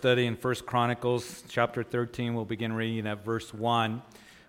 [0.00, 2.32] study in First Chronicles chapter 13.
[2.32, 4.00] We'll begin reading at verse 1.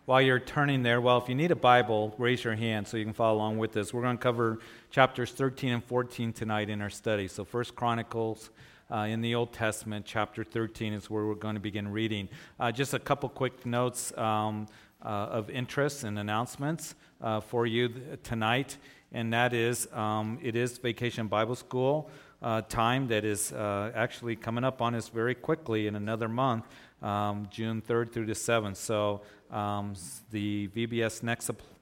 [0.06, 3.04] While you're turning there, well, if you need a Bible, raise your hand so you
[3.04, 3.92] can follow along with us.
[3.92, 4.60] We're going to cover
[4.92, 7.28] chapters 13 and 14 tonight in our study.
[7.28, 8.52] So First Chronicles
[8.92, 12.30] uh, in the Old Testament, chapter 13 is where we're going to begin reading.
[12.60, 14.68] Uh, just a couple quick notes um,
[15.04, 17.92] uh, of interest and announcements uh, for you
[18.22, 18.78] tonight,
[19.12, 22.12] and that is um, it is Vacation Bible School
[22.42, 26.66] uh, time that is uh, actually coming up on us very quickly in another month,
[27.02, 28.78] um, June 3rd through the 7th.
[28.78, 29.22] So
[29.52, 29.94] um,
[30.32, 31.42] the VBS snack,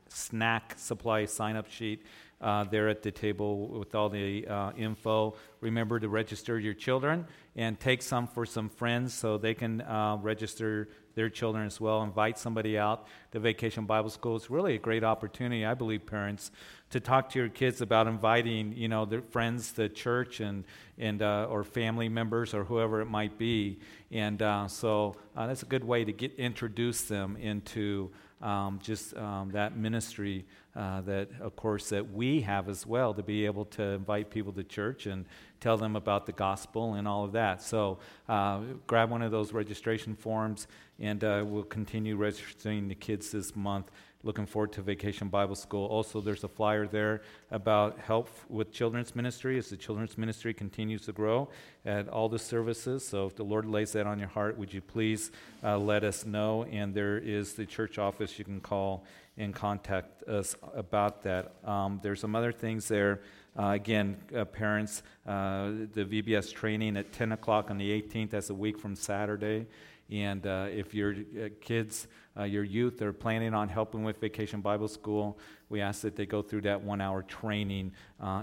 [0.09, 2.05] snack supply sign up sheet
[2.40, 5.36] uh, there at the table with all the uh, info.
[5.62, 10.18] Remember to register your children and take some for some friends so they can uh,
[10.22, 12.04] register their children as well.
[12.04, 14.36] Invite somebody out to Vacation Bible School.
[14.36, 16.52] It's really a great opportunity, I believe, parents,
[16.91, 20.63] to talk to your kids about inviting, you know, their friends to church and,
[20.99, 23.80] and uh, or family members or whoever it might be.
[24.12, 29.49] And uh, so that's a good way to get introduce them into um, just um,
[29.51, 30.46] that ministry
[30.77, 34.53] uh, that, of course, that we have as well to be able to invite people
[34.53, 35.25] to church and
[35.59, 37.63] tell them about the gospel and all of that.
[37.63, 37.97] So
[38.29, 40.67] uh, grab one of those registration forms,
[40.99, 43.89] and uh, we'll continue registering the kids this month.
[44.23, 45.87] Looking forward to Vacation Bible School.
[45.87, 51.03] Also, there's a flyer there about help with children's ministry as the children's ministry continues
[51.05, 51.49] to grow
[51.85, 53.07] at all the services.
[53.07, 55.31] So, if the Lord lays that on your heart, would you please
[55.63, 56.63] uh, let us know?
[56.65, 59.05] And there is the church office you can call
[59.38, 61.54] and contact us about that.
[61.63, 63.21] Um, there's some other things there.
[63.57, 68.50] Uh, again, uh, parents, uh, the VBS training at 10 o'clock on the 18th, that's
[68.50, 69.66] a week from Saturday.
[70.12, 72.07] And uh, if your uh, kids,
[72.38, 76.25] uh, your youth are planning on helping with Vacation Bible School, we ask that they
[76.25, 77.91] go through that one hour training.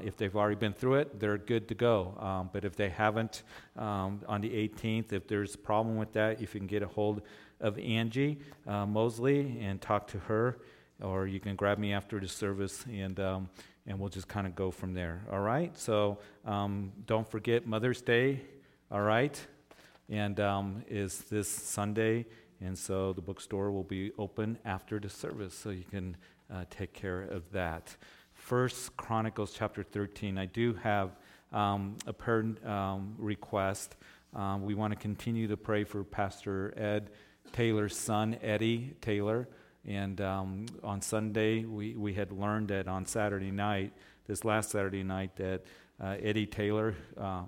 [0.03, 2.19] If they've already been through it, they're good to go.
[2.21, 3.45] Um, but if they haven't,
[3.77, 6.89] um, on the 18th, if there's a problem with that, if you can get a
[6.89, 7.23] hold
[7.61, 10.59] of Angie Mosley and talk to her,
[11.03, 13.19] or you can grab me after the service and.
[13.21, 13.49] Um,
[13.87, 15.21] and we'll just kind of go from there.
[15.31, 15.77] All right?
[15.77, 18.41] So um, don't forget Mother's Day.
[18.91, 19.39] All right?
[20.09, 22.27] and um, is this Sunday.
[22.61, 26.17] And so the bookstore will be open after the service, so you can
[26.53, 27.97] uh, take care of that.
[28.33, 30.39] First Chronicles chapter 13.
[30.39, 31.17] I do have
[31.53, 33.97] um, a prayer um, request.
[34.35, 37.11] Um, we want to continue to pray for Pastor Ed
[37.53, 39.49] Taylor's son, Eddie Taylor.
[39.87, 43.93] And um, on Sunday, we, we had learned that on Saturday night,
[44.27, 45.63] this last Saturday night, that
[46.03, 47.43] uh, Eddie Taylor, uh,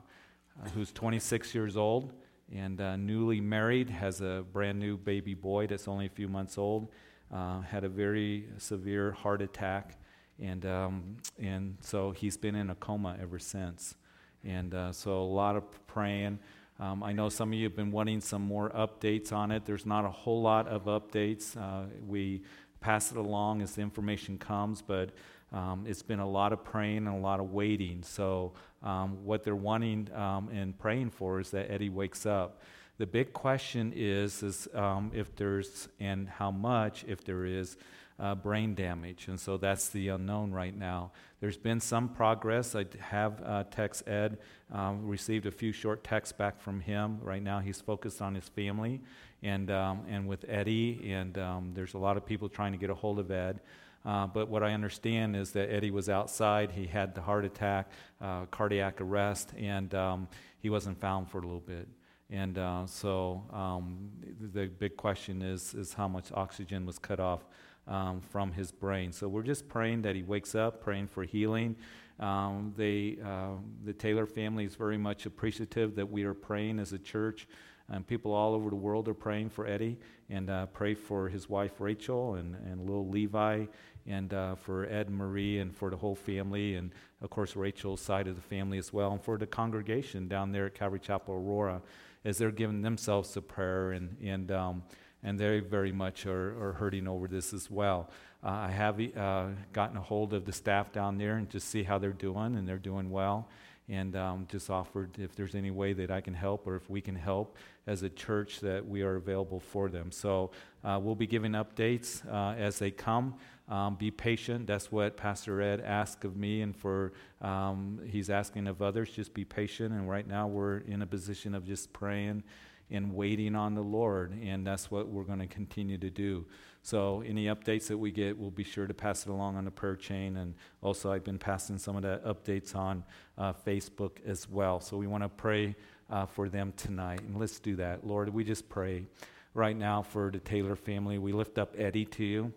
[0.75, 2.13] who's 26 years old,
[2.55, 6.59] and uh, newly married, has a brand new baby boy that's only a few months
[6.59, 6.89] old.
[7.33, 9.99] Uh, had a very severe heart attack,
[10.39, 13.97] and um, and so he's been in a coma ever since.
[14.45, 16.39] And uh, so a lot of praying.
[16.79, 19.65] Um, I know some of you have been wanting some more updates on it.
[19.65, 21.57] There's not a whole lot of updates.
[21.57, 22.43] Uh, we
[22.81, 25.11] pass it along as the information comes, but
[25.53, 28.03] um, it's been a lot of praying and a lot of waiting.
[28.03, 32.61] So, um, what they're wanting um, and praying for is that Eddie wakes up.
[32.99, 37.77] The big question is, is um, if there's and how much, if there is,
[38.19, 39.29] uh, brain damage.
[39.29, 41.13] And so that's the unknown right now.
[41.47, 42.75] There's been some progress.
[42.75, 44.39] I have uh, text Ed,
[44.73, 47.21] um, received a few short texts back from him.
[47.23, 49.01] Right now, he's focused on his family
[49.45, 52.91] and, um, and with Eddie, and um, there's a lot of people trying to get
[52.91, 53.61] a hold of Ed.
[54.05, 56.73] Uh, but what I understand is that Eddie was outside.
[56.73, 60.27] He had the heart attack, uh, cardiac arrest, and um,
[60.59, 61.87] he wasn't found for a little bit.
[62.29, 64.11] And uh, so um,
[64.53, 67.45] the big question is, is how much oxygen was cut off
[67.87, 69.13] um, from his brain.
[69.13, 71.77] So we're just praying that he wakes up, praying for healing.
[72.19, 76.93] Um, they, uh, the Taylor family is very much appreciative that we are praying as
[76.93, 77.47] a church.
[77.89, 79.97] And people all over the world are praying for Eddie
[80.29, 83.67] and uh, pray for his wife Rachel and, and little Levi
[84.07, 86.93] and uh, for Ed and Marie and for the whole family, and
[87.23, 90.67] of course Rachel's side of the family as well, and for the congregation down there
[90.67, 91.83] at Calvary Chapel Aurora,
[92.25, 94.83] as they're giving themselves to prayer, and and um,
[95.23, 98.11] and they very much are, are hurting over this as well.
[98.45, 101.83] Uh, I have uh, gotten a hold of the staff down there and just see
[101.83, 103.49] how they're doing, and they're doing well
[103.89, 107.01] and um, just offered if there's any way that I can help or if we
[107.01, 110.11] can help as a church that we are available for them.
[110.11, 110.51] So
[110.83, 113.35] uh, we'll be giving updates uh, as they come.
[113.69, 114.67] Um, be patient.
[114.67, 119.11] That's what Pastor Ed asked of me, and for um, he's asking of others.
[119.11, 119.93] Just be patient.
[119.93, 122.45] And right now we're in a position of just praying
[122.91, 126.47] and waiting on the Lord, and that's what we're going to continue to do.
[126.83, 129.73] So any updates that we get, we'll be sure to pass it along on the
[129.73, 133.03] prayer chain, and also I've been passing some of the updates on
[133.37, 134.79] uh, Facebook as well.
[134.81, 135.75] So we want to pray
[136.11, 137.23] uh, for them tonight.
[137.23, 138.07] And let's do that.
[138.07, 139.07] Lord, we just pray
[139.55, 141.19] right now for the Taylor family.
[141.19, 142.53] We lift up Eddie to you.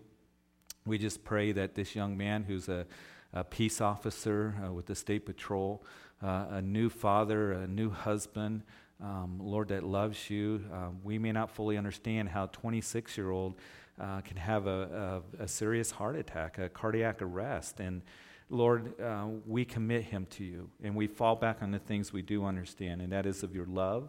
[0.86, 2.86] We just pray that this young man who's a,
[3.32, 5.82] a peace officer uh, with the State Patrol,
[6.22, 8.62] uh, a new father, a new husband,
[9.02, 10.62] um, Lord, that loves you.
[10.72, 13.54] Um, we may not fully understand how 26 year old
[13.98, 17.80] uh, can have a, a, a, serious heart attack, a cardiac arrest.
[17.80, 18.02] And
[18.48, 22.22] Lord, uh, we commit him to you, and we fall back on the things we
[22.22, 24.08] do understand, and that is of your love.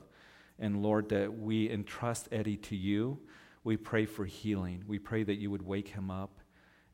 [0.60, 3.20] And Lord, that we entrust Eddie to you.
[3.64, 4.84] We pray for healing.
[4.88, 6.40] We pray that you would wake him up.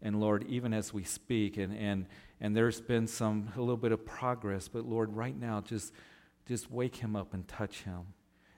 [0.02, 2.06] And Lord, even as we speak, and, and,
[2.40, 5.92] and there's been some, a little bit of progress, but Lord, right now, just,
[6.48, 8.14] just wake him up and touch him.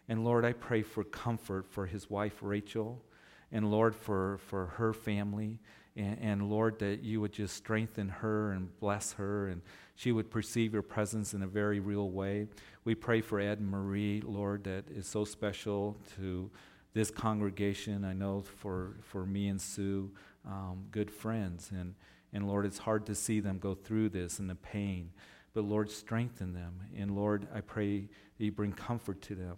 [0.07, 3.03] And Lord, I pray for comfort for his wife, Rachel,
[3.51, 5.59] and Lord, for, for her family.
[5.95, 9.61] And, and, Lord, that you would just strengthen her and bless her, and
[9.95, 12.47] she would perceive your presence in a very real way.
[12.85, 16.49] We pray for Ed and Marie, Lord, that is so special to
[16.93, 18.05] this congregation.
[18.05, 20.11] I know for, for me and Sue
[20.45, 21.69] um, good friends.
[21.71, 21.95] And,
[22.33, 25.11] and Lord, it's hard to see them go through this and the pain.
[25.59, 26.79] But Lord, strengthen them.
[26.97, 27.99] And Lord, I pray
[28.37, 29.57] that you bring comfort to them.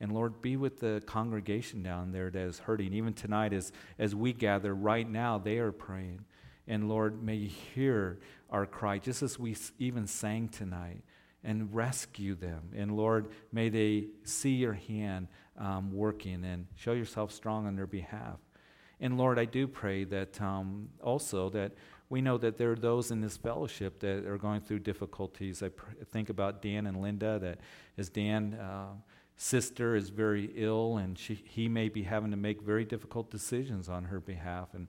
[0.00, 2.94] And Lord, be with the congregation down there that is hurting.
[2.94, 6.24] Even tonight, as, as we gather right now, they are praying.
[6.66, 8.18] And Lord, may you hear
[8.48, 11.02] our cry, just as we even sang tonight,
[11.44, 12.70] and rescue them.
[12.74, 15.28] And Lord, may they see your hand
[15.58, 18.38] um, working and show yourself strong on their behalf.
[19.00, 21.72] And Lord, I do pray that um, also that
[22.12, 25.62] we know that there are those in this fellowship that are going through difficulties.
[25.62, 27.60] I pr- think about Dan and Linda, that
[27.96, 28.88] as Dan, uh,
[29.38, 33.88] sister is very ill, and she, he may be having to make very difficult decisions
[33.88, 34.74] on her behalf.
[34.74, 34.88] And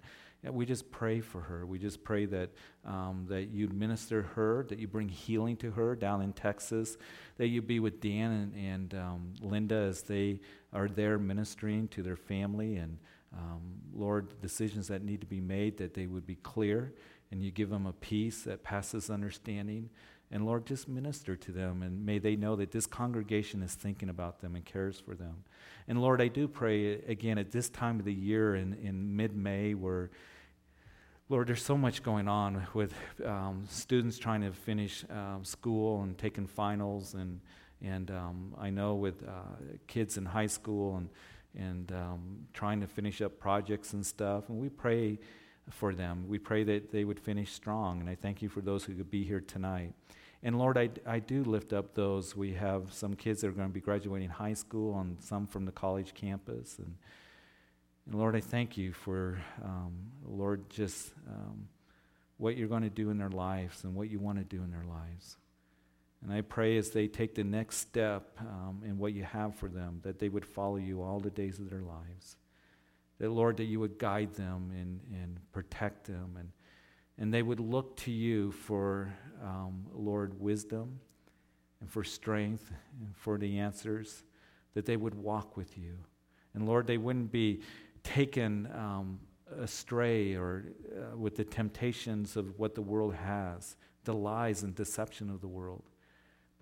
[0.53, 1.65] we just pray for her.
[1.65, 2.49] We just pray that,
[2.83, 6.97] um, that you minister her, that you bring healing to her down in Texas,
[7.37, 10.41] that you be with Dan and, and um, Linda as they
[10.73, 12.97] are there ministering to their family and
[13.35, 13.61] um,
[13.93, 16.93] Lord, decisions that need to be made, that they would be clear,
[17.33, 19.89] and you give them a peace that passes understanding.
[20.29, 24.07] And Lord, just minister to them, and may they know that this congregation is thinking
[24.07, 25.43] about them and cares for them.
[25.87, 29.35] And Lord, I do pray again at this time of the year in, in mid
[29.35, 30.11] May, where
[31.27, 32.93] Lord, there's so much going on with
[33.25, 37.39] um, students trying to finish um, school and taking finals, and
[37.81, 39.55] and um, I know with uh,
[39.87, 41.09] kids in high school and
[41.57, 44.49] and um, trying to finish up projects and stuff.
[44.49, 45.17] And we pray
[45.69, 46.25] for them.
[46.27, 48.01] We pray that they would finish strong.
[48.01, 49.93] And I thank you for those who could be here tonight.
[50.41, 52.35] And Lord, I, I do lift up those.
[52.35, 55.65] We have some kids that are going to be graduating high school and some from
[55.65, 56.77] the college campus.
[56.79, 56.95] And,
[58.05, 59.93] and Lord, I thank you for, um,
[60.25, 61.69] Lord, just um,
[62.37, 64.71] what you're going to do in their lives and what you want to do in
[64.71, 65.37] their lives.
[66.21, 69.69] And I pray as they take the next step um, in what you have for
[69.69, 72.37] them, that they would follow you all the days of their lives.
[73.23, 76.35] That, Lord, that you would guide them and, and protect them.
[76.37, 76.49] And,
[77.17, 80.99] and they would look to you for, um, Lord, wisdom
[81.79, 84.25] and for strength and for the answers,
[84.73, 85.93] that they would walk with you.
[86.53, 87.61] And, Lord, they wouldn't be
[88.03, 89.21] taken um,
[89.57, 95.29] astray or uh, with the temptations of what the world has, the lies and deception
[95.29, 95.83] of the world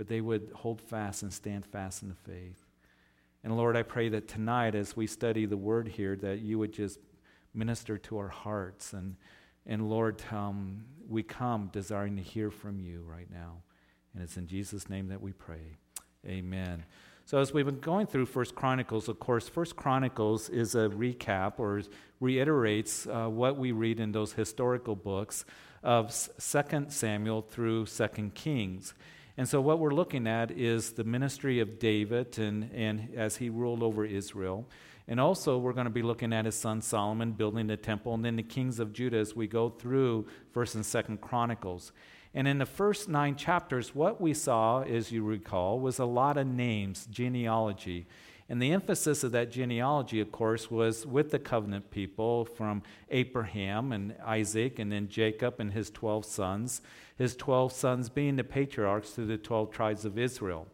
[0.01, 2.70] but they would hold fast and stand fast in the faith.
[3.43, 6.73] And Lord, I pray that tonight, as we study the word here, that you would
[6.73, 6.99] just
[7.53, 8.93] minister to our hearts.
[8.93, 9.15] And,
[9.65, 13.63] and Lord, um, we come desiring to hear from you right now.
[14.13, 15.77] And it's in Jesus' name that we pray.
[16.25, 16.85] Amen.
[17.25, 21.53] So as we've been going through First Chronicles, of course, First Chronicles is a recap
[21.57, 21.81] or
[22.19, 25.45] reiterates uh, what we read in those historical books
[25.81, 28.93] of Second Samuel through Second Kings.
[29.41, 33.49] And so, what we're looking at is the ministry of David and, and as he
[33.49, 34.67] ruled over Israel.
[35.07, 38.23] And also, we're going to be looking at his son Solomon building the temple, and
[38.23, 41.91] then the kings of Judah as we go through 1st and 2nd Chronicles.
[42.35, 46.37] And in the first nine chapters, what we saw, as you recall, was a lot
[46.37, 48.05] of names, genealogy.
[48.51, 53.93] And the emphasis of that genealogy, of course, was with the covenant people from Abraham
[53.93, 56.81] and Isaac and then Jacob and his 12 sons,
[57.21, 60.67] his 12 sons being the patriarchs to the 12 tribes of Israel.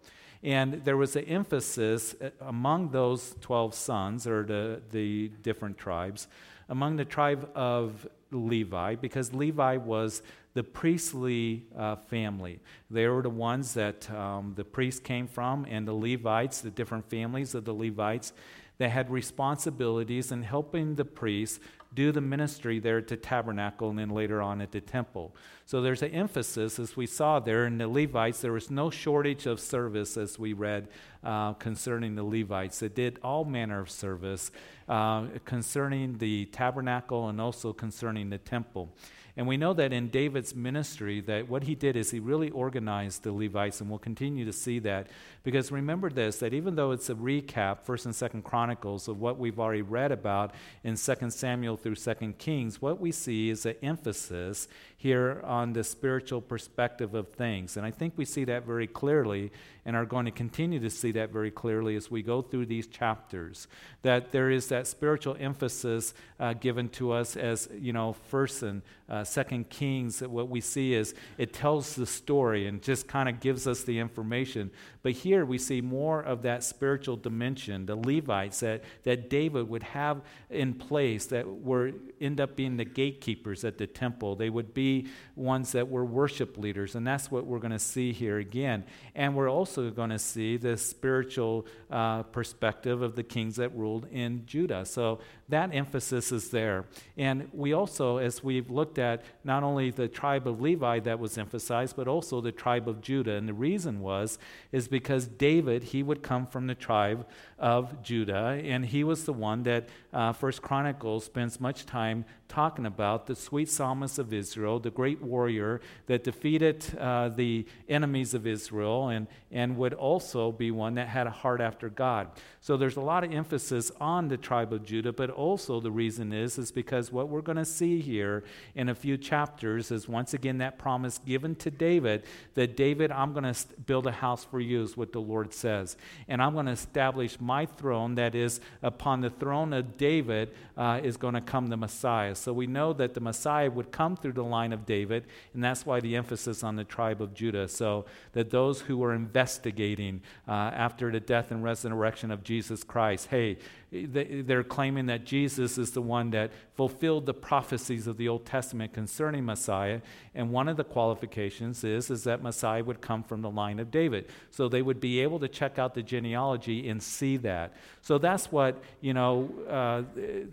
[0.44, 6.27] And there was an emphasis uh, among those 12 sons, or the, the different tribes,
[6.70, 10.22] among the tribe of Levi, because Levi was
[10.54, 12.60] the priestly uh, family.
[12.89, 17.10] They were the ones that um, the priests came from, and the Levites, the different
[17.10, 18.34] families of the Levites,
[18.77, 21.60] that had responsibilities in helping the priests
[21.94, 25.36] do the ministry there at the tabernacle and then later on at the temple.
[25.65, 29.46] So there's an emphasis, as we saw there in the Levites, there was no shortage
[29.46, 30.88] of service, as we read
[31.24, 32.79] uh, concerning the Levites.
[32.79, 34.51] They did all manner of service
[34.88, 38.89] uh, concerning the tabernacle and also concerning the temple.
[39.38, 43.22] And we know that in David's ministry, that what he did is he really organized
[43.22, 45.08] the Levites, and we'll continue to see that.
[45.44, 49.38] Because remember this, that even though it's a recap, 1st and 2nd Chronicles, of what
[49.38, 53.75] we've already read about in 2nd Samuel through 2nd Kings, what we see is an
[53.84, 54.67] emphasis
[54.98, 57.77] here on the spiritual perspective of things.
[57.77, 59.51] And I think we see that very clearly
[59.86, 62.88] and are going to continue to see that very clearly as we go through these
[62.88, 63.67] chapters.
[64.01, 68.82] That there is that spiritual emphasis uh, given to us as, you know, first and
[69.08, 70.22] uh, second Kings.
[70.22, 74.00] What we see is it tells the story and just kind of gives us the
[74.00, 74.72] information.
[75.03, 79.84] But here we see more of that spiritual dimension, the Levites that, that David would
[79.84, 84.36] have in place that were end up being the gatekeepers at the temple.
[84.36, 88.12] They would be ones that were worship leaders, and that's what we're going to see
[88.12, 88.84] here again.
[89.15, 94.07] And we're also going to see the spiritual uh, perspective of the kings that ruled
[94.12, 94.86] in Judah.
[94.86, 95.19] So
[95.50, 96.86] that emphasis is there.
[97.16, 101.38] And we also, as we've looked at not only the tribe of Levi that was
[101.38, 103.34] emphasized, but also the tribe of Judah.
[103.34, 104.38] And the reason was,
[104.72, 107.25] is because David, he would come from the tribe
[107.60, 112.86] of Judah, and he was the one that uh, First Chronicles spends much time talking
[112.86, 118.46] about the sweet psalmist of Israel, the great warrior that defeated uh, the enemies of
[118.46, 122.30] Israel, and, and would also be one that had a heart after God.
[122.62, 126.34] So there's a lot of emphasis on the tribe of Judah, but also the reason
[126.34, 128.44] is is because what we're going to see here
[128.75, 132.24] in a few chapters is once again that promise given to David
[132.56, 135.96] that David, I'm going to build a house for you, is what the Lord says,
[136.27, 138.15] and I'm going to establish my throne.
[138.15, 142.36] That is upon the throne of David uh, is going to come the Messiah.
[142.36, 145.86] So we know that the Messiah would come through the line of David, and that's
[145.86, 147.67] why the emphasis on the tribe of Judah.
[147.67, 153.27] So that those who were investigating uh, after the death and resurrection of Jesus Christ,
[153.27, 153.58] hey,
[153.89, 158.91] they're claiming that Jesus is the one that fulfilled the prophecies of the Old Testament
[158.91, 160.01] concerning Messiah.
[160.36, 163.89] And one of the qualifications is, is that Messiah would come from the line of
[163.89, 164.29] David.
[164.51, 167.74] So they would be able to check out the genealogy and see that.
[168.01, 170.03] So that's what, you know, uh,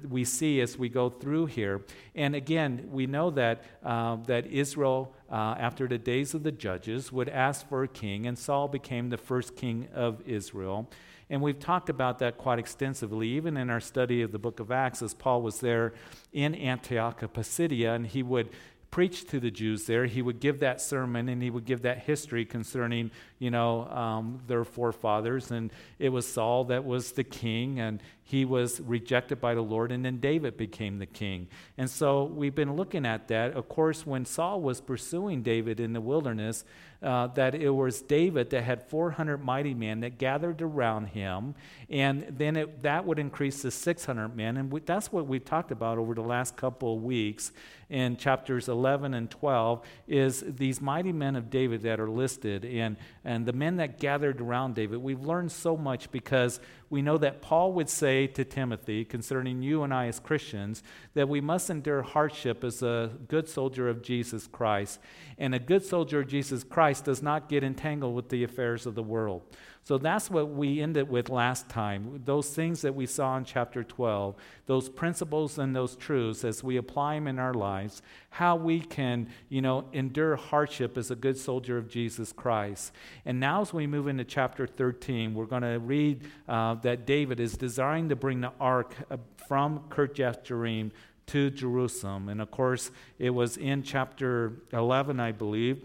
[0.08, 1.82] we see as we go through here.
[2.14, 7.10] And again, we know that, uh, that Israel, uh, after the days of the judges,
[7.10, 10.88] would ask for a king, and Saul became the first king of Israel.
[11.30, 14.70] And we've talked about that quite extensively, even in our study of the book of
[14.70, 15.94] Acts, as Paul was there
[16.32, 18.50] in Antioch of Pisidia, and he would
[18.94, 20.06] preach to the Jews there.
[20.06, 24.38] He would give that sermon and he would give that history concerning, you know, um,
[24.46, 25.50] their forefathers.
[25.50, 29.92] And it was Saul that was the king, and he was rejected by the Lord,
[29.92, 31.46] and then David became the king.
[31.76, 33.52] And so we've been looking at that.
[33.52, 36.64] Of course, when Saul was pursuing David in the wilderness,
[37.02, 41.54] uh, that it was David that had 400 mighty men that gathered around him,
[41.90, 44.56] and then it, that would increase to 600 men.
[44.56, 47.52] And we, that's what we've talked about over the last couple of weeks
[47.90, 52.96] in chapters 11 and 12 is these mighty men of David that are listed and,
[53.24, 54.98] and the men that gathered around David.
[54.98, 56.60] We've learned so much because
[56.90, 60.82] we know that Paul would say to Timothy concerning you and I as Christians
[61.14, 65.00] that we must endure hardship as a good soldier of Jesus Christ.
[65.38, 68.94] And a good soldier of Jesus Christ does not get entangled with the affairs of
[68.94, 69.42] the world.
[69.84, 72.22] So that's what we ended with last time.
[72.24, 76.78] Those things that we saw in chapter 12, those principles and those truths as we
[76.78, 78.00] apply them in our lives,
[78.30, 82.92] how we can, you know, endure hardship as a good soldier of Jesus Christ.
[83.26, 87.38] And now as we move into chapter 13, we're going to read uh, that David
[87.38, 90.92] is desiring to bring the ark uh, from Kirjath Jearim
[91.26, 92.30] to Jerusalem.
[92.30, 95.84] And of course, it was in chapter 11, I believe,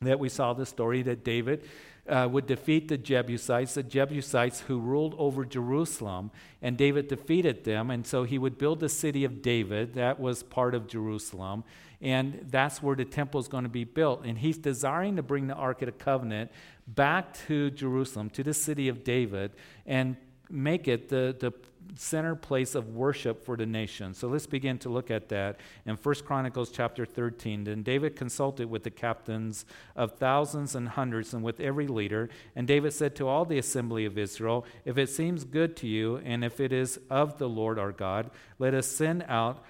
[0.00, 1.64] that we saw the story that David
[2.08, 6.30] uh, would defeat the Jebusites, the Jebusites who ruled over Jerusalem,
[6.62, 7.90] and David defeated them.
[7.90, 9.94] And so he would build the city of David.
[9.94, 11.64] That was part of Jerusalem.
[12.00, 14.24] And that's where the temple is going to be built.
[14.24, 16.50] And he's desiring to bring the Ark of the Covenant
[16.86, 19.52] back to Jerusalem, to the city of David,
[19.86, 20.16] and
[20.50, 21.52] make it the, the
[21.94, 24.14] center place of worship for the nation.
[24.14, 27.64] So let's begin to look at that in 1 Chronicles chapter 13.
[27.64, 29.64] Then David consulted with the captains
[29.94, 32.28] of thousands and hundreds and with every leader.
[32.54, 36.16] And David said to all the assembly of Israel, If it seems good to you,
[36.18, 39.64] and if it is of the Lord our God, let us send out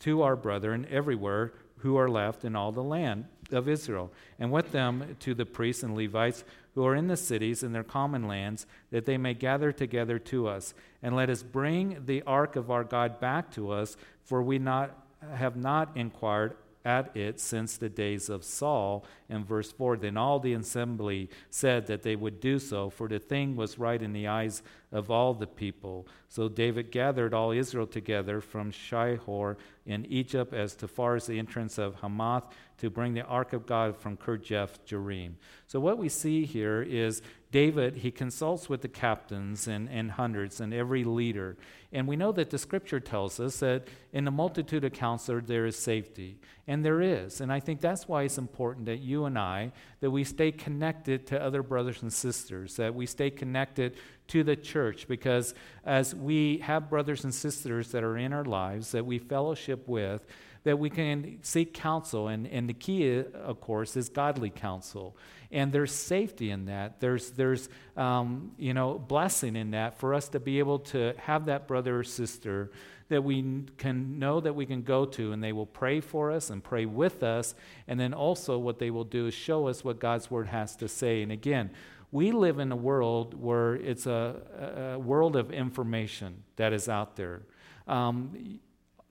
[0.00, 4.72] to our brethren everywhere who are left in all the land of Israel, and with
[4.72, 6.44] them to the priests and Levites
[6.78, 10.46] who are in the cities and their common lands, that they may gather together to
[10.46, 10.74] us.
[11.02, 14.96] And let us bring the ark of our God back to us, for we not,
[15.34, 16.54] have not inquired
[16.88, 19.04] at it since the days of Saul.
[19.28, 23.18] In verse 4, then all the assembly said that they would do so, for the
[23.18, 26.08] thing was right in the eyes of all the people.
[26.28, 31.38] So David gathered all Israel together from Shihor in Egypt as to far as the
[31.38, 35.34] entrance of Hamath to bring the ark of God from Kirjath Jearim.
[35.66, 40.60] So what we see here is David, he consults with the captains and, and hundreds
[40.60, 41.56] and every leader.
[41.90, 45.64] And we know that the scripture tells us that in the multitude of counselors there
[45.64, 46.38] is safety.
[46.66, 47.40] And there is.
[47.40, 51.26] And I think that's why it's important that you and I, that we stay connected
[51.28, 53.96] to other brothers and sisters, that we stay connected
[54.28, 55.54] to the church because
[55.84, 60.26] as we have brothers and sisters that are in our lives that we fellowship with,
[60.68, 62.28] that we can seek counsel.
[62.28, 65.16] And, and the key, of course, is godly counsel.
[65.50, 67.00] And there's safety in that.
[67.00, 71.46] There's, there's um, you know, blessing in that for us to be able to have
[71.46, 72.70] that brother or sister
[73.08, 76.50] that we can know that we can go to and they will pray for us
[76.50, 77.54] and pray with us.
[77.86, 80.86] And then also, what they will do is show us what God's word has to
[80.86, 81.22] say.
[81.22, 81.70] And again,
[82.12, 87.16] we live in a world where it's a, a world of information that is out
[87.16, 87.40] there
[87.86, 88.60] um,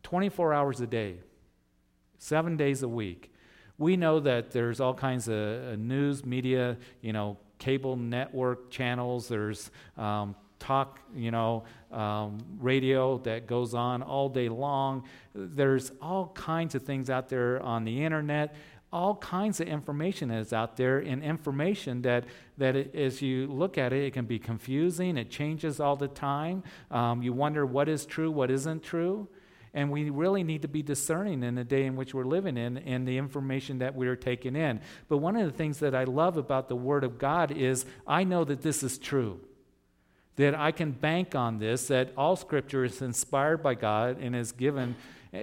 [0.04, 1.18] 24 hours a day,
[2.18, 3.32] seven days a week.
[3.78, 9.28] We know that there's all kinds of uh, news, media, you know, cable network channels,
[9.28, 15.04] there's um, talk, you know, um, radio that goes on all day long.
[15.34, 18.56] There's all kinds of things out there on the internet
[18.92, 22.24] all kinds of information is out there and information that,
[22.58, 26.08] that it, as you look at it it can be confusing it changes all the
[26.08, 29.28] time um, you wonder what is true what isn't true
[29.78, 32.80] and we really need to be discerning in the day in which we're living in
[32.80, 34.82] and the information that we're taking in.
[35.08, 38.24] But one of the things that i love about the word of god is i
[38.24, 39.40] know that this is true.
[40.38, 44.52] That i can bank on this that all scripture is inspired by god and is
[44.52, 44.96] given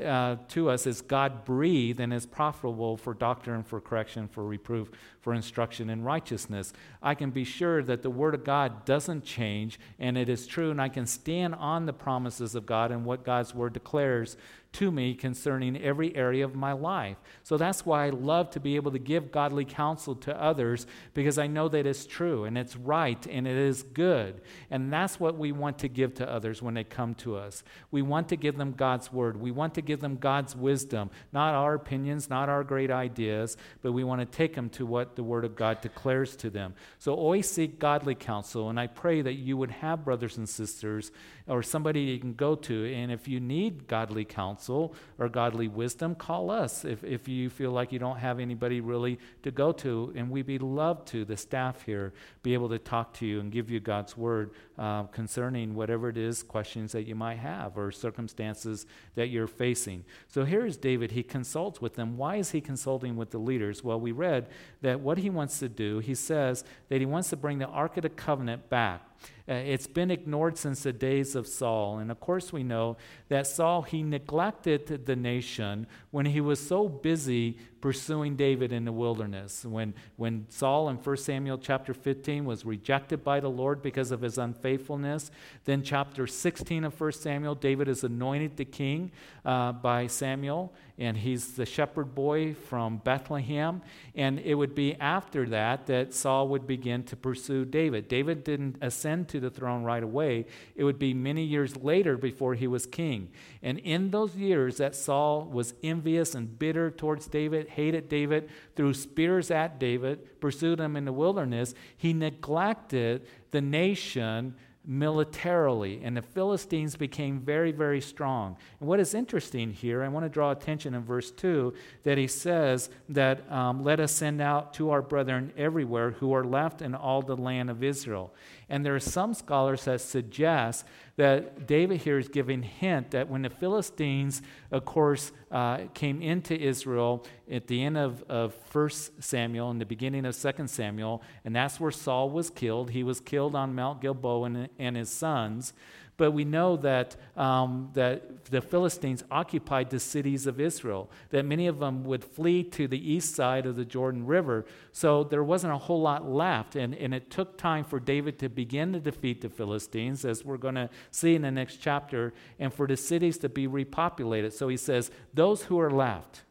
[0.02, 4.90] uh, to us is God breathed and is profitable for doctrine, for correction, for reproof,
[5.20, 6.72] for instruction in righteousness.
[7.02, 10.70] I can be sure that the Word of God doesn't change and it is true,
[10.70, 14.36] and I can stand on the promises of God and what God's Word declares
[14.74, 17.16] to me concerning every area of my life.
[17.42, 21.38] So that's why I love to be able to give godly counsel to others because
[21.38, 24.40] I know that it's true and it's right and it is good.
[24.70, 27.62] And that's what we want to give to others when they come to us.
[27.90, 31.54] We want to give them God's word, we want to give them God's wisdom, not
[31.54, 35.22] our opinions, not our great ideas, but we want to take them to what the
[35.22, 36.74] word of God declares to them.
[36.98, 38.70] So always seek godly counsel.
[38.70, 41.12] And I pray that you would have brothers and sisters
[41.46, 42.92] or somebody you can go to.
[42.92, 47.70] And if you need godly counsel or godly wisdom, call us if, if you feel
[47.70, 50.12] like you don't have anybody really to go to.
[50.16, 53.50] And we'd be loved to, the staff here, be able to talk to you and
[53.50, 57.90] give you God's word uh, concerning whatever it is, questions that you might have or
[57.92, 60.04] circumstances that you're facing.
[60.28, 61.12] So here is David.
[61.12, 62.16] He consults with them.
[62.16, 63.84] Why is he consulting with the leaders?
[63.84, 64.48] Well, we read
[64.82, 67.96] that what he wants to do, he says that he wants to bring the Ark
[67.96, 69.02] of the Covenant back.
[69.46, 71.98] Uh, it's been ignored since the days of Saul.
[71.98, 72.96] And of course, we know
[73.28, 78.92] that Saul, he neglected the nation when he was so busy pursuing David in the
[78.92, 79.62] wilderness.
[79.62, 84.22] When, when Saul in 1 Samuel chapter 15 was rejected by the Lord because of
[84.22, 85.30] his unfaithfulness,
[85.66, 89.12] then chapter 16 of 1 Samuel, David is anointed the king
[89.44, 93.82] uh, by Samuel, and he's the shepherd boy from Bethlehem.
[94.14, 98.08] And it would be after that that Saul would begin to pursue David.
[98.08, 102.54] David didn't ascend to the throne right away, it would be many years later before
[102.54, 103.28] he was king.
[103.62, 108.94] And in those years that Saul was envious and bitter towards David, hated David, threw
[108.94, 114.54] spears at David, pursued him in the wilderness, he neglected the nation
[114.86, 118.56] militarily, and the Philistines became very, very strong.
[118.80, 122.26] And what is interesting here, I want to draw attention in verse 2 that he
[122.26, 126.94] says that um, let us send out to our brethren everywhere who are left in
[126.94, 128.34] all the land of Israel.
[128.68, 130.84] And there are some scholars that suggest
[131.16, 134.42] that David here is giving hint that when the Philistines,
[134.72, 139.86] of course, uh, came into Israel at the end of, of 1 Samuel and the
[139.86, 142.90] beginning of 2 Samuel, and that's where Saul was killed.
[142.90, 145.72] He was killed on Mount Gilboa and, and his sons.
[146.16, 151.66] But we know that, um, that the Philistines occupied the cities of Israel, that many
[151.66, 154.64] of them would flee to the east side of the Jordan River.
[154.92, 156.76] So there wasn't a whole lot left.
[156.76, 160.56] And, and it took time for David to begin to defeat the Philistines, as we're
[160.56, 164.52] going to see in the next chapter, and for the cities to be repopulated.
[164.52, 166.42] So he says, Those who are left,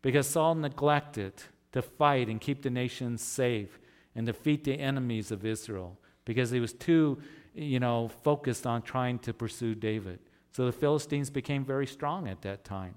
[0.00, 1.34] because Saul neglected
[1.72, 3.78] to fight and keep the nation safe
[4.14, 7.18] and defeat the enemies of Israel because he was too,
[7.54, 10.18] you know, focused on trying to pursue David.
[10.52, 12.94] So the Philistines became very strong at that time.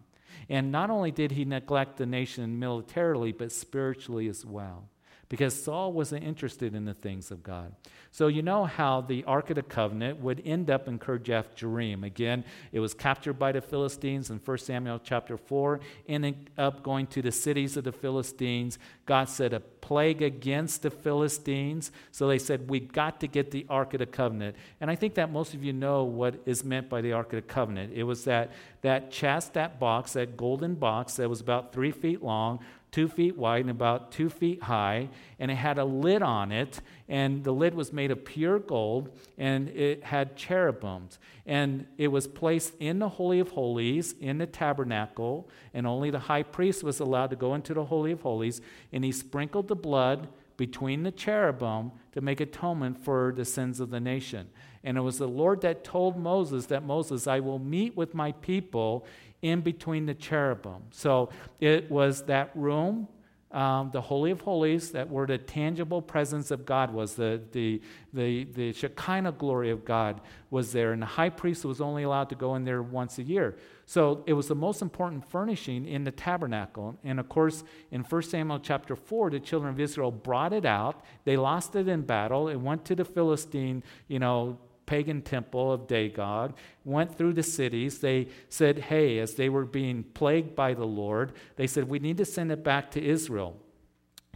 [0.50, 4.90] And not only did he neglect the nation militarily, but spiritually as well
[5.32, 7.74] because Saul wasn't interested in the things of God.
[8.12, 12.04] So, you know how the Ark of the Covenant would end up in Kirjath Jearim.
[12.04, 17.08] Again, it was captured by the Philistines in 1 Samuel chapter 4, ending up going
[17.08, 18.78] to the cities of the Philistines.
[19.06, 21.94] God said a plague against the Philistines.
[22.12, 24.58] So they said, We've got to get the Ark of the Covenant.
[24.82, 27.38] And I think that most of you know what is meant by the Ark of
[27.38, 27.94] the Covenant.
[27.94, 32.22] It was that, that chest, that box, that golden box that was about three feet
[32.22, 32.60] long
[32.92, 35.08] two feet wide and about two feet high,
[35.40, 39.10] and it had a lid on it, and the lid was made of pure gold,
[39.38, 41.18] and it had cherubims.
[41.46, 46.20] And it was placed in the Holy of Holies, in the tabernacle, and only the
[46.20, 49.76] high priest was allowed to go into the Holy of Holies, and he sprinkled the
[49.76, 50.28] blood
[50.58, 54.50] between the cherubim to make atonement for the sins of the nation.
[54.84, 58.32] And it was the Lord that told Moses that Moses, I will meet with my
[58.34, 59.06] people
[59.42, 60.84] in between the cherubim.
[60.92, 63.08] So it was that room,
[63.54, 67.82] um, the Holy of Holies, that where the tangible presence of God was, the, the,
[68.14, 70.94] the, the Shekinah glory of God was there.
[70.94, 73.58] And the high priest was only allowed to go in there once a year.
[73.86, 76.98] So it was the most important furnishing in the tabernacle.
[77.04, 81.04] And of course, in 1 Samuel chapter 4, the children of Israel brought it out.
[81.26, 82.48] They lost it in battle.
[82.48, 88.00] It went to the Philistine, you know, pagan temple of Dagon, went through the cities.
[88.00, 92.18] They said, hey, as they were being plagued by the Lord, they said, we need
[92.18, 93.58] to send it back to Israel.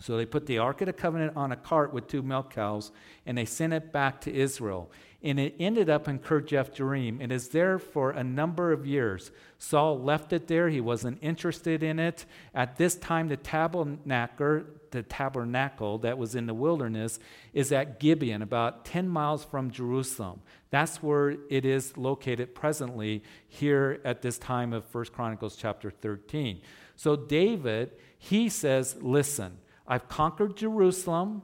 [0.01, 2.91] So they put the Ark of the Covenant on a cart with two milk cows,
[3.25, 4.91] and they sent it back to Israel.
[5.23, 7.21] And it ended up in Kirjath Jearim.
[7.21, 9.31] It is there for a number of years.
[9.57, 10.69] Saul left it there.
[10.69, 12.25] He wasn't interested in it.
[12.53, 14.63] At this time, the tabernacle,
[14.95, 17.19] the tabernacle that was in the wilderness
[17.53, 20.41] is at Gibeon, about 10 miles from Jerusalem.
[20.71, 26.61] That's where it is located presently here at this time of 1 Chronicles chapter 13.
[26.95, 31.43] So David, he says, Listen, I've conquered Jerusalem,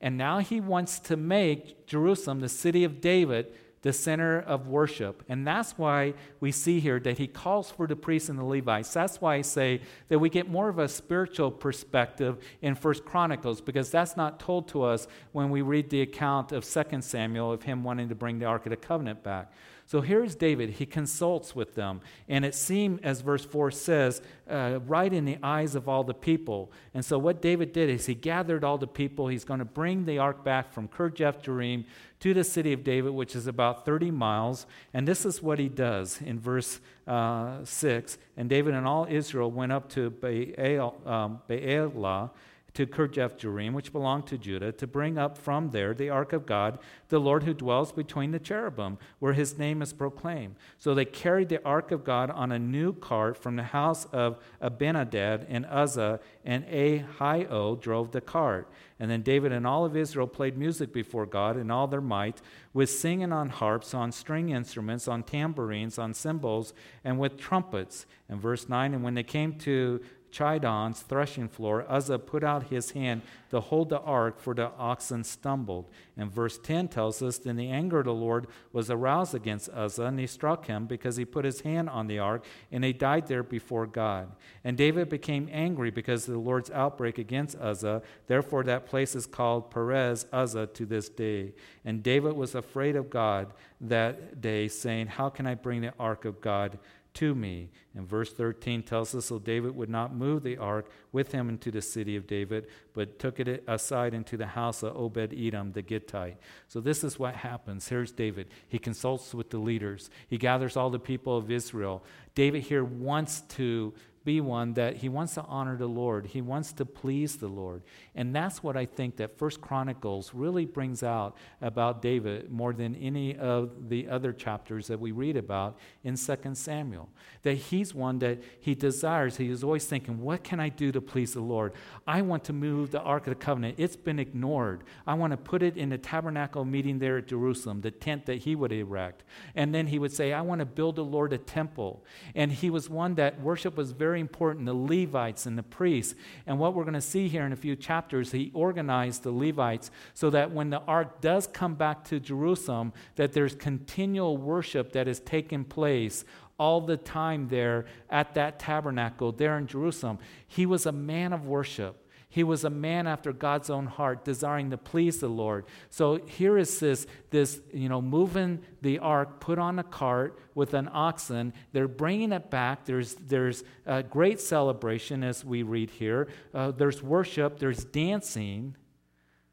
[0.00, 3.52] and now he wants to make Jerusalem, the city of David,
[3.84, 5.22] the center of worship.
[5.28, 8.94] And that's why we see here that he calls for the priests and the Levites.
[8.94, 13.60] That's why I say that we get more of a spiritual perspective in First Chronicles,
[13.60, 17.64] because that's not told to us when we read the account of Second Samuel of
[17.64, 19.52] him wanting to bring the Ark of the Covenant back.
[19.86, 20.70] So here's David.
[20.70, 22.00] He consults with them.
[22.28, 26.14] And it seemed, as verse 4 says, uh, right in the eyes of all the
[26.14, 26.72] people.
[26.94, 29.28] And so what David did is he gathered all the people.
[29.28, 31.84] He's going to bring the ark back from Kirjath Jearim
[32.20, 34.66] to the city of David, which is about 30 miles.
[34.94, 38.16] And this is what he does in verse uh, 6.
[38.38, 42.30] And David and all Israel went up to Baal, um, Baalah
[42.74, 46.44] to Kirjath Jearim, which belonged to Judah, to bring up from there the ark of
[46.44, 50.56] God, the Lord who dwells between the cherubim, where his name is proclaimed.
[50.78, 54.38] So they carried the ark of God on a new cart from the house of
[54.60, 58.68] Abinadab and Uzzah, and Ahio drove the cart.
[58.98, 62.40] And then David and all of Israel played music before God in all their might,
[62.72, 68.06] with singing on harps, on string instruments, on tambourines, on cymbals, and with trumpets.
[68.28, 70.00] And verse 9, and when they came to
[70.34, 75.22] Chidon's threshing floor, Uzzah put out his hand to hold the ark, for the oxen
[75.22, 75.88] stumbled.
[76.16, 80.06] And verse 10 tells us Then the anger of the Lord was aroused against Uzzah,
[80.06, 83.28] and he struck him because he put his hand on the ark, and he died
[83.28, 84.32] there before God.
[84.64, 88.02] And David became angry because of the Lord's outbreak against Uzzah.
[88.26, 91.52] Therefore, that place is called Perez Uzzah to this day.
[91.84, 96.24] And David was afraid of God that day, saying, How can I bring the ark
[96.24, 96.78] of God?
[97.14, 97.70] To me.
[97.94, 101.70] And verse 13 tells us so David would not move the ark with him into
[101.70, 105.82] the city of David, but took it aside into the house of Obed Edom the
[105.82, 106.36] Gittite.
[106.68, 107.88] So this is what happens.
[107.88, 108.48] Here's David.
[108.68, 112.02] He consults with the leaders, he gathers all the people of Israel.
[112.34, 116.26] David here wants to be one that he wants to honor the Lord.
[116.26, 117.82] He wants to please the Lord.
[118.14, 122.94] And that's what I think that First Chronicles really brings out about David more than
[122.96, 127.10] any of the other chapters that we read about in Second Samuel.
[127.42, 129.36] That he's one that he desires.
[129.36, 131.74] He is always thinking, what can I do to please the Lord?
[132.06, 133.74] I want to move the Ark of the Covenant.
[133.78, 134.84] It's been ignored.
[135.06, 138.38] I want to put it in the tabernacle meeting there at Jerusalem, the tent that
[138.38, 139.24] he would erect.
[139.54, 142.04] And then he would say, I want to build the Lord a temple.
[142.34, 146.14] And he was one that worship was very very important the Levites and the priests.
[146.46, 149.90] And what we're going to see here in a few chapters, he organized the Levites
[150.12, 155.08] so that when the ark does come back to Jerusalem, that there's continual worship that
[155.08, 156.24] is taking place
[156.60, 160.20] all the time there at that tabernacle there in Jerusalem.
[160.46, 162.03] He was a man of worship.
[162.34, 165.66] He was a man after God's own heart, desiring to please the Lord.
[165.88, 170.74] So here is this, this you know, moving the ark, put on a cart with
[170.74, 171.52] an oxen.
[171.70, 172.86] They're bringing it back.
[172.86, 176.26] There's, there's a great celebration as we read here.
[176.52, 178.74] Uh, there's worship, there's dancing.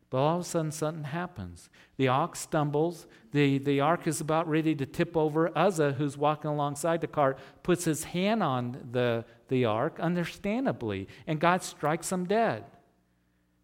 [0.10, 1.70] But all of a sudden, something happens.
[1.98, 3.06] The ox stumbles.
[3.32, 5.56] The, the ark is about ready to tip over.
[5.56, 11.40] Uzzah, who's walking alongside the cart, puts his hand on the, the ark, understandably, and
[11.40, 12.64] God strikes him dead.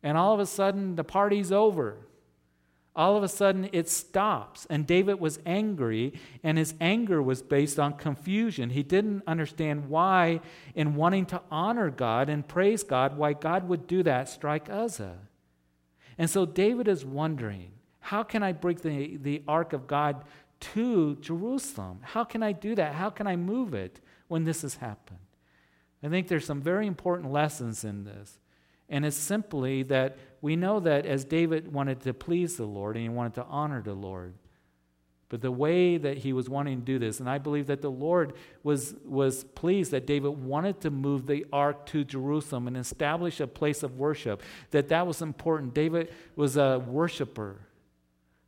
[0.03, 1.97] And all of a sudden, the party's over.
[2.95, 4.67] All of a sudden, it stops.
[4.69, 8.71] And David was angry, and his anger was based on confusion.
[8.71, 10.41] He didn't understand why,
[10.75, 15.19] in wanting to honor God and praise God, why God would do that, strike Uzzah.
[16.17, 20.23] And so David is wondering how can I bring the, the ark of God
[20.59, 21.99] to Jerusalem?
[22.01, 22.95] How can I do that?
[22.95, 25.19] How can I move it when this has happened?
[26.07, 28.39] I think there's some very important lessons in this.
[28.87, 33.03] And it's simply that we know that as David wanted to please the Lord and
[33.03, 34.35] he wanted to honor the Lord,
[35.27, 37.91] but the way that he was wanting to do this, and I believe that the
[37.91, 38.31] Lord
[38.63, 43.47] was, was pleased that David wanted to move the ark to Jerusalem and establish a
[43.47, 44.41] place of worship,
[44.71, 45.73] that that was important.
[45.73, 47.57] David was a worshiper.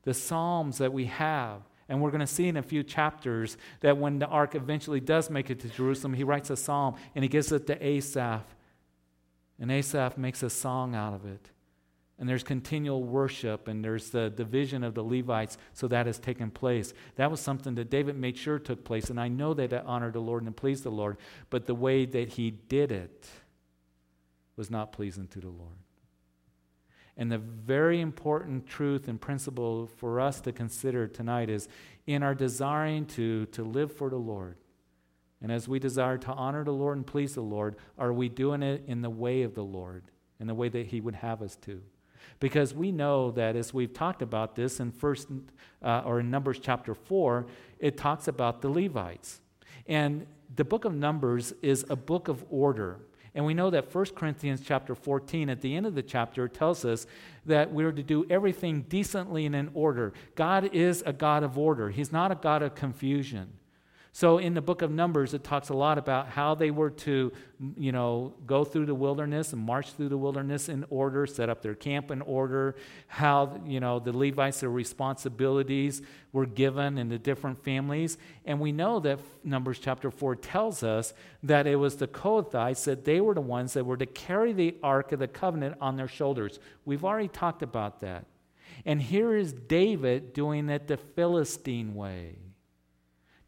[0.04, 3.98] The Psalms that we have, and we're going to see in a few chapters that
[3.98, 7.28] when the ark eventually does make it to Jerusalem, he writes a psalm and he
[7.28, 8.46] gives it to Asaph.
[9.60, 11.50] And Asaph makes a song out of it
[12.20, 16.52] and there's continual worship and there's the division of the Levites, so that has taken
[16.52, 16.94] place.
[17.16, 20.14] That was something that David made sure took place, and I know that it honored
[20.14, 21.18] the Lord and pleased the Lord,
[21.50, 23.28] but the way that he did it
[24.58, 25.78] was not pleasing to the Lord.
[27.20, 31.68] And the very important truth and principle for us to consider tonight is
[32.08, 34.56] in our desiring to, to live for the Lord,
[35.42, 38.64] and as we desire to honor the Lord and please the Lord, are we doing
[38.64, 40.04] it in the way of the Lord,
[40.40, 41.82] in the way that He would have us to?
[42.40, 45.28] Because we know that as we've talked about this in first
[45.82, 47.48] uh, or in Numbers chapter 4,
[47.80, 49.42] it talks about the Levites.
[49.88, 53.00] And the book of Numbers is a book of order.
[53.40, 56.84] And we know that 1 Corinthians chapter 14, at the end of the chapter, tells
[56.84, 57.08] us
[57.46, 60.12] that we're to do everything decently and in order.
[60.36, 63.54] God is a God of order, He's not a God of confusion.
[64.12, 67.32] So in the book of Numbers, it talks a lot about how they were to,
[67.78, 71.62] you know, go through the wilderness and march through the wilderness in order, set up
[71.62, 72.76] their camp in order,
[73.08, 78.18] how, you know, the Levites, their responsibilities were given in the different families.
[78.46, 83.06] And we know that Numbers chapter 4 tells us that it was the Kohathites, that
[83.06, 86.08] they were the ones that were to carry the Ark of the Covenant on their
[86.08, 86.60] shoulders.
[86.84, 88.26] We've already talked about that.
[88.86, 92.38] And here is David doing it the Philistine way.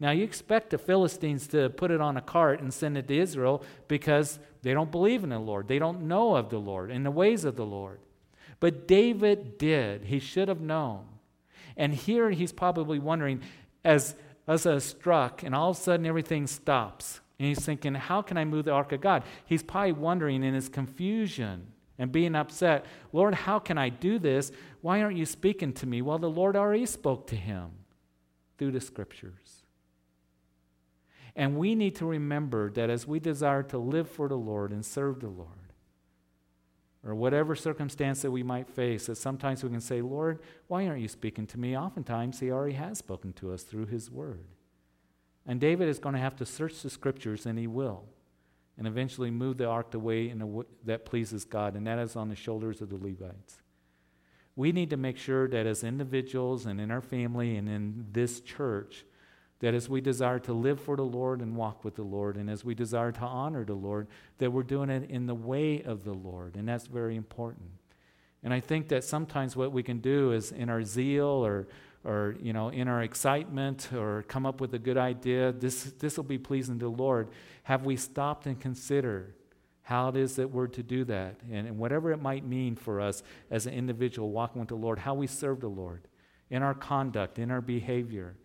[0.02, 3.16] Now, you expect the Philistines to put it on a cart and send it to
[3.16, 5.68] Israel because they don't believe in the Lord.
[5.68, 8.00] They don't know of the Lord and the ways of the Lord.
[8.60, 10.06] But David did.
[10.06, 11.06] He should have known.
[11.78, 13.42] And here he's probably wondering,
[13.86, 14.16] as
[14.48, 17.22] Uzzah struck, and all of a sudden everything stops.
[17.38, 19.24] And he's thinking, how can I move the ark of God?
[19.46, 21.68] He's probably wondering in his confusion
[22.00, 24.52] and being upset, Lord, how can I do this?
[24.82, 26.02] Why aren't you speaking to me?
[26.02, 27.70] Well, the Lord already spoke to him
[28.58, 29.61] through the scriptures.
[31.36, 34.86] And we need to remember that as we desire to live for the Lord and
[34.86, 35.48] serve the Lord,
[37.04, 41.02] or whatever circumstance that we might face, that sometimes we can say, Lord, why aren't
[41.02, 41.76] you speaking to me?
[41.76, 44.46] Oftentimes, He already has spoken to us through His Word.
[45.46, 48.04] And David is going to have to search the Scriptures, and he will,
[48.78, 51.98] and eventually move the ark the way in a w- that pleases God, and that
[51.98, 53.58] is on the shoulders of the Levites.
[54.56, 58.42] We need to make sure that as individuals and in our family and in this
[58.42, 59.06] church,
[59.62, 62.50] that as we desire to live for the Lord and walk with the Lord, and
[62.50, 64.08] as we desire to honor the Lord,
[64.40, 66.56] that we're doing it in the way of the Lord.
[66.56, 67.70] And that's very important.
[68.44, 71.68] And I think that sometimes what we can do is in our zeal or,
[72.04, 76.18] or you know, in our excitement or come up with a good idea, this, this
[76.18, 77.30] will be pleasing to the Lord.
[77.64, 79.36] Have we stopped and considered
[79.84, 81.36] how it is that we're to do that?
[81.52, 83.22] And, and whatever it might mean for us
[83.52, 86.08] as an individual walking with the Lord, how we serve the Lord
[86.50, 88.36] in our conduct, in our behavior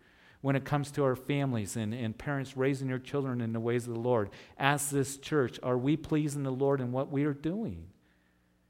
[0.47, 3.85] when it comes to our families and, and parents raising their children in the ways
[3.85, 4.29] of the Lord.
[4.57, 7.87] As this church, are we pleasing the Lord in what we are doing?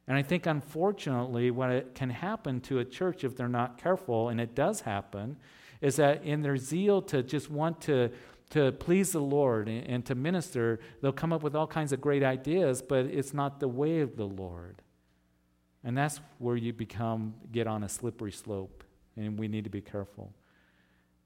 [0.07, 4.29] And I think, unfortunately, what it can happen to a church if they're not careful,
[4.29, 5.37] and it does happen,
[5.79, 8.09] is that in their zeal to just want to,
[8.49, 12.01] to please the Lord and, and to minister, they'll come up with all kinds of
[12.01, 14.81] great ideas, but it's not the way of the Lord.
[15.83, 18.83] And that's where you become, get on a slippery slope,
[19.15, 20.33] and we need to be careful.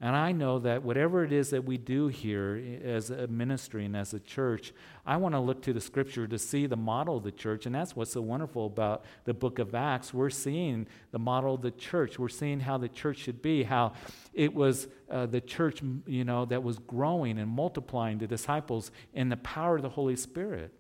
[0.03, 3.95] And I know that whatever it is that we do here as a ministry and
[3.95, 4.73] as a church,
[5.05, 7.67] I want to look to the scripture to see the model of the church.
[7.67, 10.11] And that's what's so wonderful about the book of Acts.
[10.11, 12.17] We're seeing the model of the church.
[12.17, 13.93] We're seeing how the church should be, how
[14.33, 19.29] it was uh, the church, you know, that was growing and multiplying the disciples in
[19.29, 20.73] the power of the Holy Spirit.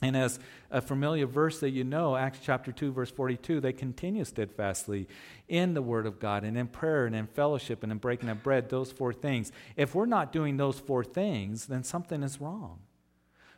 [0.00, 0.38] And as
[0.70, 5.08] a familiar verse that you know, Acts chapter 2, verse 42, they continue steadfastly
[5.48, 8.42] in the Word of God and in prayer and in fellowship and in breaking of
[8.42, 9.50] bread, those four things.
[9.76, 12.78] If we're not doing those four things, then something is wrong.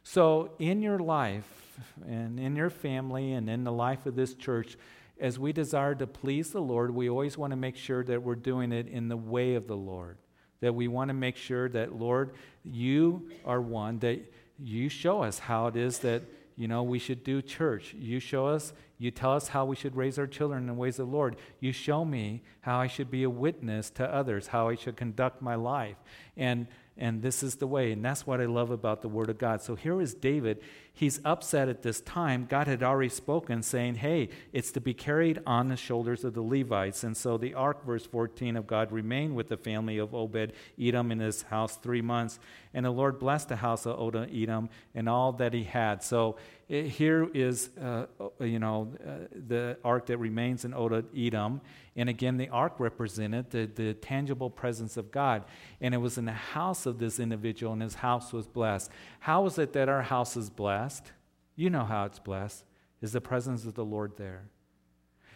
[0.02, 4.78] So, in your life and in your family and in the life of this church,
[5.20, 8.34] as we desire to please the Lord, we always want to make sure that we're
[8.34, 10.16] doing it in the way of the Lord.
[10.60, 12.32] That we want to make sure that, Lord,
[12.64, 14.20] you are one, that
[14.62, 16.22] you show us how it is that
[16.56, 17.94] you know we should do church.
[17.98, 20.98] You show us you tell us how we should raise our children in the ways
[20.98, 21.36] of the lord.
[21.58, 25.40] You show me how i should be a witness to others how i should conduct
[25.40, 25.96] my life.
[26.36, 26.66] And
[27.00, 27.92] and this is the way.
[27.92, 29.62] And that's what I love about the Word of God.
[29.62, 30.60] So here is David.
[30.92, 32.46] He's upset at this time.
[32.48, 36.42] God had already spoken, saying, Hey, it's to be carried on the shoulders of the
[36.42, 37.02] Levites.
[37.02, 41.10] And so the ark, verse 14 of God, remained with the family of Obed Edom
[41.10, 42.38] in his house three months.
[42.74, 46.04] And the Lord blessed the house of Obed Edom and all that he had.
[46.04, 46.36] So
[46.70, 48.06] it, here is, uh,
[48.38, 51.60] you know, uh, the ark that remains in Obed Edom.
[51.96, 55.44] And again, the ark represented the, the tangible presence of God.
[55.80, 58.88] And it was in the house of this individual, and his house was blessed.
[59.18, 61.10] How is it that our house is blessed?
[61.56, 62.64] You know how it's blessed.
[63.02, 64.44] Is the presence of the Lord there?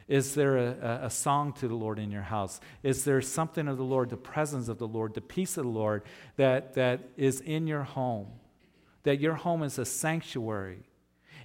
[0.07, 2.61] Is there a, a, song to the Lord in your house?
[2.83, 5.71] Is there something of the Lord, the presence of the Lord, the peace of the
[5.71, 6.03] Lord
[6.37, 8.29] that, that is in your home?
[9.03, 10.85] That your home is a sanctuary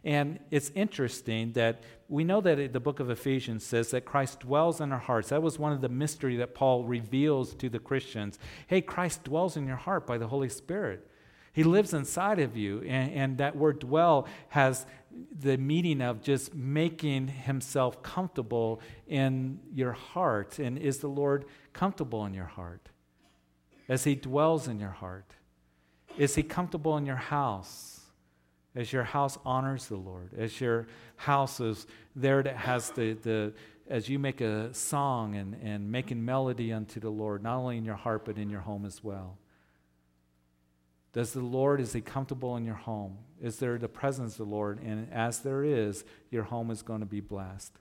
[0.04, 4.82] and it's interesting that we know that the book of Ephesians says that Christ dwells
[4.82, 5.30] in our hearts.
[5.30, 8.40] That was one of the mystery that Paul reveals to the Christians.
[8.68, 11.08] Hey, Christ dwells in your heart by the Holy Spirit.
[11.54, 12.82] He lives inside of you.
[12.88, 14.86] And, and that word dwell has
[15.38, 20.60] the meaning of just making himself comfortable in your heart.
[20.60, 22.90] And is the Lord comfortable in your heart?
[23.88, 25.34] As he dwells in your heart?
[26.18, 27.99] Is he comfortable in your house?
[28.80, 30.88] As your house honors the Lord, as your
[31.18, 33.54] house is there that has the, the
[33.90, 37.84] as you make a song and, and making melody unto the Lord, not only in
[37.84, 39.38] your heart, but in your home as well.
[41.12, 43.18] Does the Lord, is He comfortable in your home?
[43.42, 44.82] Is there the presence of the Lord?
[44.82, 47.74] And as there is, your home is going to be blessed.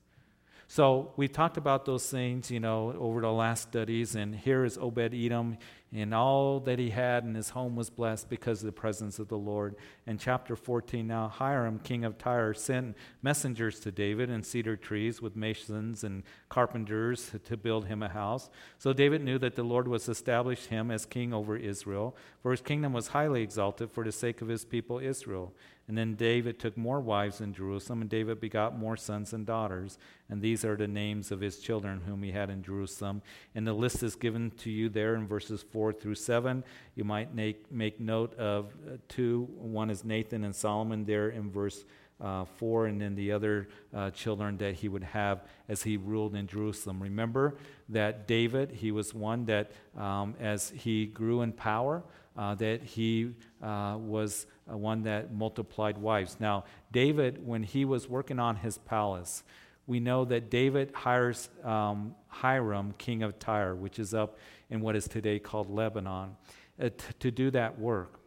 [0.71, 4.77] So we talked about those things, you know, over the last studies, and here is
[4.77, 5.57] Obed Edom,
[5.95, 9.29] and all that he had in his home was blessed because of the presence of
[9.29, 9.77] the Lord.
[10.07, 15.23] In chapter 14, now Hiram, king of Tyre, sent messengers to David and cedar trees
[15.23, 18.51] with masons and carpenters to build him a house.
[18.77, 22.61] So David knew that the Lord was established him as king over Israel, for his
[22.61, 25.55] kingdom was highly exalted for the sake of his people Israel.
[25.89, 29.99] And then David took more wives in Jerusalem, and David begot more sons and daughters.
[30.29, 33.23] And these are the names of his children whom he had in Jerusalem.
[33.55, 36.63] And the list is given to you there in verses 4 through 7.
[36.95, 39.49] You might make, make note of uh, two.
[39.57, 41.87] One is Nathan and Solomon there in verse
[42.21, 46.35] uh, 4, and then the other uh, children that he would have as he ruled
[46.35, 47.03] in Jerusalem.
[47.03, 47.57] Remember
[47.89, 52.03] that David, he was one that um, as he grew in power,
[52.37, 56.37] uh, that he uh, was uh, one that multiplied wives.
[56.39, 59.43] Now, David, when he was working on his palace,
[59.87, 64.39] we know that David hires um, Hiram, king of Tyre, which is up
[64.71, 66.37] in what is today called Lebanon,
[66.81, 68.21] uh, t- to do that work.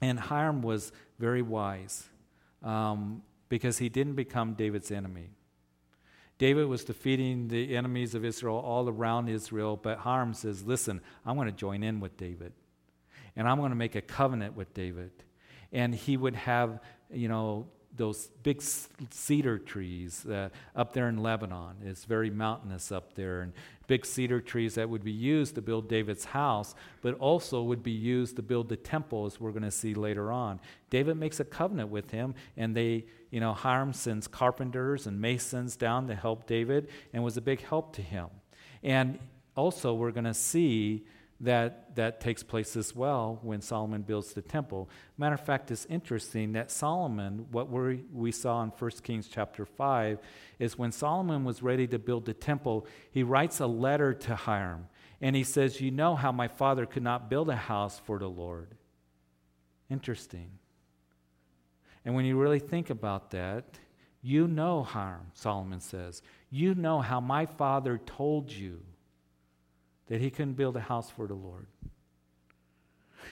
[0.00, 2.08] And Hiram was very wise
[2.62, 5.28] um, because he didn't become David's enemy.
[6.38, 11.36] David was defeating the enemies of Israel all around Israel, but Hiram says, Listen, I'm
[11.36, 12.52] going to join in with David
[13.36, 15.10] and I'm going to make a covenant with David.
[15.72, 16.80] And he would have,
[17.10, 18.62] you know, those big
[19.10, 21.76] cedar trees uh, up there in Lebanon.
[21.84, 23.52] It's very mountainous up there, and
[23.86, 27.90] big cedar trees that would be used to build David's house, but also would be
[27.90, 30.58] used to build the temple, as we're going to see later on.
[30.88, 35.76] David makes a covenant with him, and they, you know, Hiram sends carpenters and masons
[35.76, 38.28] down to help David, and was a big help to him.
[38.82, 39.18] And
[39.54, 41.04] also, we're going to see
[41.42, 44.88] that, that takes place as well when Solomon builds the temple.
[45.18, 49.66] Matter of fact, it's interesting that Solomon, what we we saw in 1 Kings chapter
[49.66, 50.18] 5,
[50.58, 54.86] is when Solomon was ready to build the temple, he writes a letter to Hiram.
[55.20, 58.28] And he says, You know how my father could not build a house for the
[58.28, 58.74] Lord.
[59.90, 60.50] Interesting.
[62.04, 63.78] And when you really think about that,
[64.22, 68.80] you know, Hiram, Solomon says, you know how my father told you
[70.12, 71.66] that he couldn't build a house for the Lord.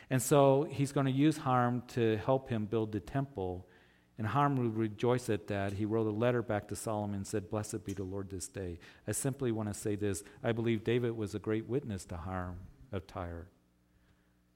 [0.09, 3.69] And so he's going to use Hiram to help him build the temple.
[4.17, 5.75] And Hiram would rejoice at that.
[5.75, 8.79] He wrote a letter back to Solomon and said, Blessed be the Lord this day.
[9.07, 10.25] I simply want to say this.
[10.43, 12.57] I believe David was a great witness to Hiram
[12.93, 13.49] of Tyre.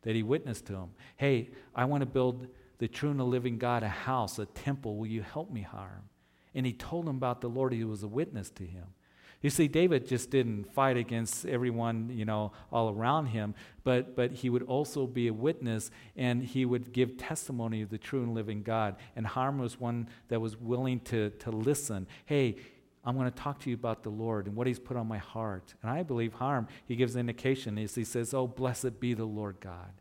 [0.01, 2.47] That he witnessed to him, Hey, I want to build
[2.79, 4.97] the true and the living God a house, a temple.
[4.97, 6.09] Will you help me, Hiram?
[6.55, 7.75] And he told him about the Lord.
[7.75, 8.87] He was a witness to him.
[9.45, 14.32] You see, David just didn't fight against everyone, you know, all around him, but, but
[14.32, 18.32] he would also be a witness and he would give testimony of the true and
[18.34, 18.97] living God.
[19.14, 22.07] And Hiram was one that was willing to, to listen.
[22.24, 22.57] Hey,
[23.05, 25.18] I'm going to talk to you about the Lord and what He's put on my
[25.18, 25.74] heart.
[25.82, 29.57] And I believe Hiram, he gives indication as he says, Oh, blessed be the Lord
[29.61, 29.92] God.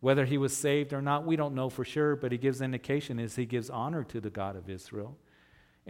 [0.00, 3.20] Whether he was saved or not, we don't know for sure, but he gives indication
[3.20, 5.18] as he gives honor to the God of Israel.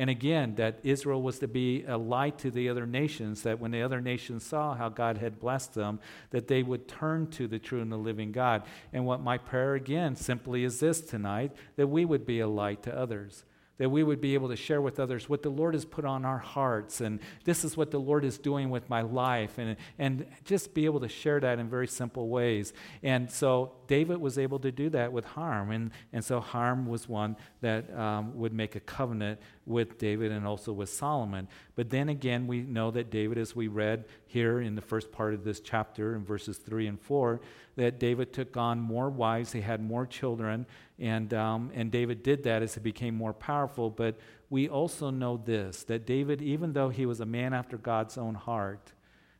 [0.01, 3.71] And again, that Israel was to be a light to the other nations, that when
[3.71, 7.59] the other nations saw how God had blessed them, that they would turn to the
[7.59, 8.63] true and the living God.
[8.95, 12.83] And what my prayer again simply is this tonight that we would be a light
[12.85, 13.45] to others
[13.81, 16.27] that we would be able to share with others what the Lord has put on
[16.27, 17.01] our hearts.
[17.01, 19.57] And this is what the Lord is doing with my life.
[19.57, 22.75] And, and just be able to share that in very simple ways.
[23.03, 25.71] And so David was able to do that with Hiram.
[25.71, 30.47] And, and so Hiram was one that um, would make a covenant with David and
[30.47, 31.49] also with Solomon.
[31.75, 35.33] But then again, we know that David, as we read here in the first part
[35.33, 37.41] of this chapter in verses 3 and 4,
[37.77, 40.67] that David took on more wives, he had more children,
[41.01, 43.91] and, um, and David did that as he became more powerful.
[43.91, 44.17] But
[44.51, 48.35] we also know this that David, even though he was a man after God's own
[48.35, 48.93] heart,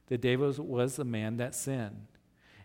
[0.07, 2.07] that David was a man that sinned.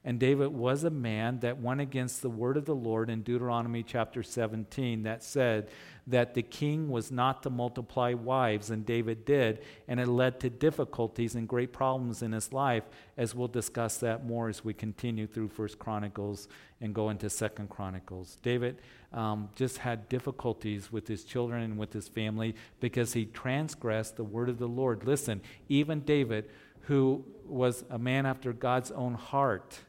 [0.07, 3.81] And David was a man that went against the word of the Lord in Deuteronomy
[3.81, 5.67] chapter 17 that said
[6.05, 9.63] that the king was not to multiply wives, and David did.
[9.87, 12.83] And it led to difficulties and great problems in his life,
[13.17, 16.47] as we'll discuss that more as we continue through First Chronicles
[16.79, 18.37] and go into Second Chronicles.
[18.43, 18.77] David
[19.11, 24.23] um, just had difficulties with his children and with his family because he transgressed the
[24.23, 25.03] word of the Lord.
[25.03, 26.47] Listen, even David,
[26.81, 29.79] who was a man after God's own heart,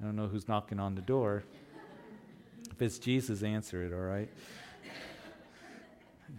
[0.00, 1.42] I don't know who's knocking on the door.
[2.70, 4.30] If it's Jesus, answer it, all right?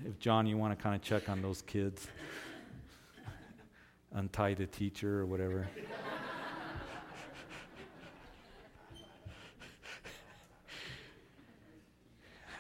[0.06, 2.08] If John, you want to kind of check on those kids,
[4.14, 5.68] untie the teacher or whatever.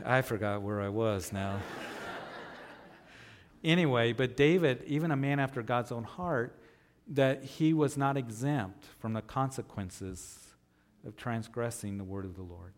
[0.05, 1.61] I forgot where I was now.
[3.63, 6.59] anyway, but David, even a man after God's own heart,
[7.07, 10.48] that he was not exempt from the consequences
[11.05, 12.73] of transgressing the word of the Lord.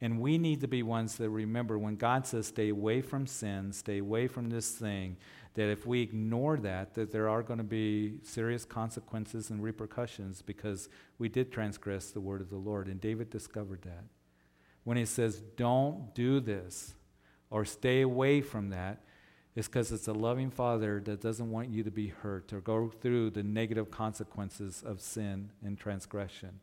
[0.00, 3.72] And we need to be ones that remember when God says, stay away from sin,
[3.72, 5.16] stay away from this thing,
[5.54, 10.42] that if we ignore that, that there are going to be serious consequences and repercussions
[10.42, 10.88] because
[11.18, 12.88] we did transgress the word of the Lord.
[12.88, 14.04] And David discovered that.
[14.82, 16.94] When he says, don't do this
[17.48, 19.04] or stay away from that,
[19.54, 22.88] it's because it's a loving father that doesn't want you to be hurt or go
[22.88, 26.58] through the negative consequences of sin and transgression.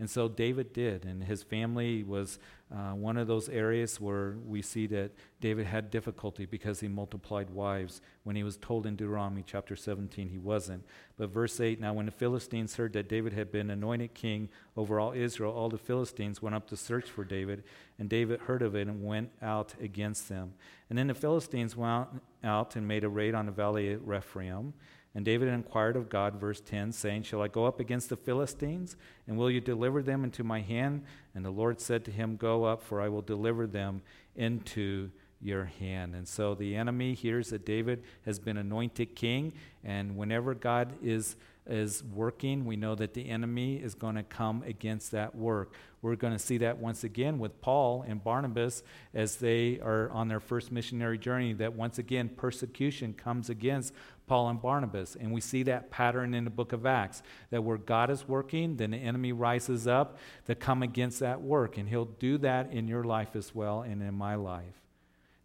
[0.00, 2.40] And so David did, and his family was
[2.74, 7.50] uh, one of those areas where we see that David had difficulty because he multiplied
[7.50, 8.00] wives.
[8.24, 10.84] When he was told in Deuteronomy chapter 17, he wasn't.
[11.16, 14.98] But verse 8 Now, when the Philistines heard that David had been anointed king over
[14.98, 17.62] all Israel, all the Philistines went up to search for David,
[17.98, 20.54] and David heard of it and went out against them.
[20.90, 22.08] And then the Philistines went
[22.42, 24.74] out and made a raid on the valley of Rephaim.
[25.14, 28.96] And David inquired of God, verse 10, saying, Shall I go up against the Philistines?
[29.28, 31.04] And will you deliver them into my hand?
[31.34, 34.02] And the Lord said to him, Go up, for I will deliver them
[34.34, 35.10] into
[35.40, 36.14] your hand.
[36.16, 39.52] And so the enemy hears that David has been anointed king.
[39.84, 41.36] And whenever God is
[41.66, 45.72] is working, we know that the enemy is going to come against that work.
[46.02, 48.82] We're going to see that once again with Paul and Barnabas
[49.14, 53.94] as they are on their first missionary journey, that once again persecution comes against
[54.26, 55.16] Paul and Barnabas.
[55.16, 58.76] And we see that pattern in the book of Acts that where God is working,
[58.76, 61.78] then the enemy rises up to come against that work.
[61.78, 64.82] And he'll do that in your life as well and in my life.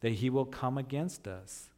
[0.02, 1.70] That he will come against us.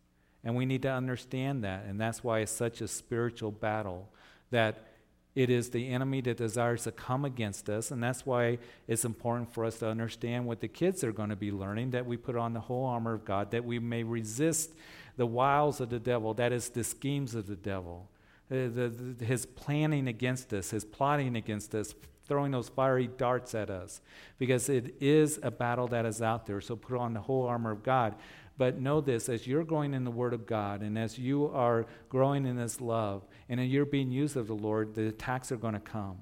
[0.43, 1.85] And we need to understand that.
[1.85, 4.09] And that's why it's such a spiritual battle
[4.51, 4.87] that
[5.33, 9.53] it is the enemy that desires to come against us, and that's why it's important
[9.53, 12.35] for us to understand what the kids are going to be learning that we put
[12.35, 14.71] on the whole armor of God, that we may resist
[15.15, 18.09] the wiles of the devil, that is, the schemes of the devil,
[18.51, 21.93] uh, the, the, his planning against us, his plotting against us,
[22.27, 24.01] throwing those fiery darts at us,
[24.37, 26.59] because it is a battle that is out there.
[26.59, 28.15] So put on the whole armor of God.
[28.61, 31.87] But know this as you're growing in the Word of God and as you are
[32.09, 35.73] growing in this love and you're being used of the Lord, the attacks are going
[35.73, 36.19] to come.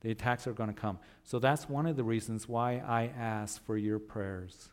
[0.00, 0.98] The attacks are going to come.
[1.22, 4.70] So that's one of the reasons why I ask for your prayers.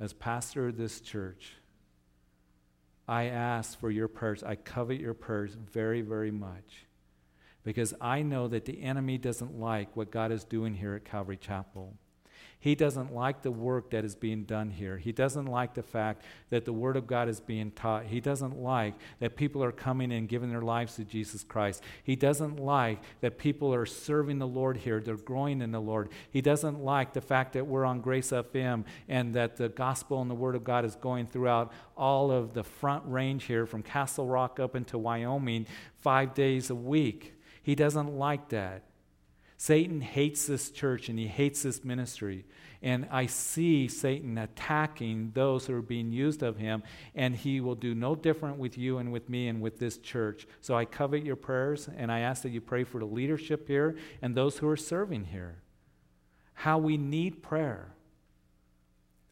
[0.00, 1.52] As pastor of this church,
[3.06, 4.42] I ask for your prayers.
[4.42, 6.86] I covet your prayers very, very much
[7.64, 11.36] because I know that the enemy doesn't like what God is doing here at Calvary
[11.36, 11.98] Chapel.
[12.64, 14.96] He doesn't like the work that is being done here.
[14.96, 18.06] He doesn't like the fact that the Word of God is being taught.
[18.06, 21.82] He doesn't like that people are coming and giving their lives to Jesus Christ.
[22.02, 24.98] He doesn't like that people are serving the Lord here.
[24.98, 26.08] They're growing in the Lord.
[26.30, 30.30] He doesn't like the fact that we're on Grace FM and that the gospel and
[30.30, 34.26] the Word of God is going throughout all of the front range here from Castle
[34.26, 35.66] Rock up into Wyoming
[36.00, 37.34] five days a week.
[37.62, 38.84] He doesn't like that.
[39.64, 42.44] Satan hates this church and he hates this ministry.
[42.82, 46.82] And I see Satan attacking those who are being used of him,
[47.14, 50.46] and he will do no different with you and with me and with this church.
[50.60, 53.96] So I covet your prayers, and I ask that you pray for the leadership here
[54.20, 55.62] and those who are serving here.
[56.52, 57.94] How we need prayer.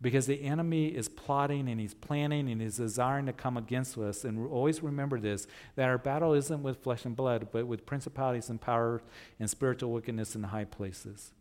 [0.02, 4.24] Because the enemy is plotting and he's planning and he's desiring to come against us.
[4.24, 5.46] And always remember this
[5.76, 9.00] that our battle isn't with flesh and blood, but with principalities and power
[9.38, 11.32] and spiritual wickedness in high places.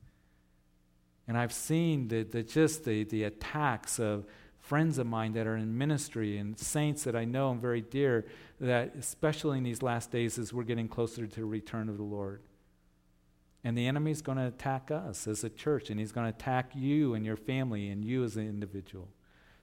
[1.28, 4.26] And I've seen the, the, just the, the attacks of
[4.59, 8.26] friends of mine that are in ministry and saints that I know and very dear,
[8.59, 12.03] that especially in these last days as we're getting closer to the return of the
[12.03, 12.41] Lord.
[13.64, 16.72] And the enemy's going to attack us as a church, and he's going to attack
[16.74, 19.07] you and your family and you as an individual.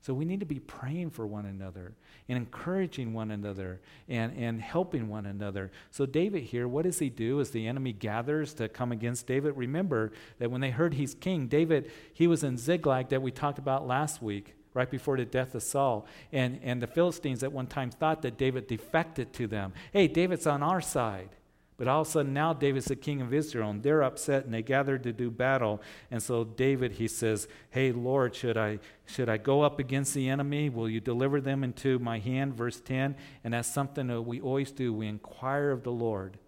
[0.00, 1.94] So we need to be praying for one another
[2.28, 5.72] and encouraging one another and, and helping one another.
[5.90, 9.56] So, David here, what does he do as the enemy gathers to come against David?
[9.56, 13.58] Remember that when they heard he's king, David, he was in Ziklag that we talked
[13.58, 16.06] about last week, right before the death of Saul.
[16.32, 19.72] And, and the Philistines at one time thought that David defected to them.
[19.92, 21.30] Hey, David's on our side.
[21.78, 24.52] But all of a sudden, now David's the king of Israel, and they're upset and
[24.52, 25.80] they gather to do battle.
[26.10, 30.28] And so David, he says, Hey, Lord, should I, should I go up against the
[30.28, 30.70] enemy?
[30.70, 32.54] Will you deliver them into my hand?
[32.54, 33.14] Verse 10.
[33.44, 34.92] And that's something that we always do.
[34.92, 36.38] We inquire of the Lord.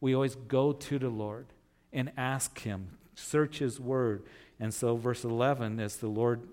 [0.00, 1.46] We always go to the Lord
[1.92, 4.24] and ask Him, search His word.
[4.58, 6.48] And so, verse 11, as the Lord,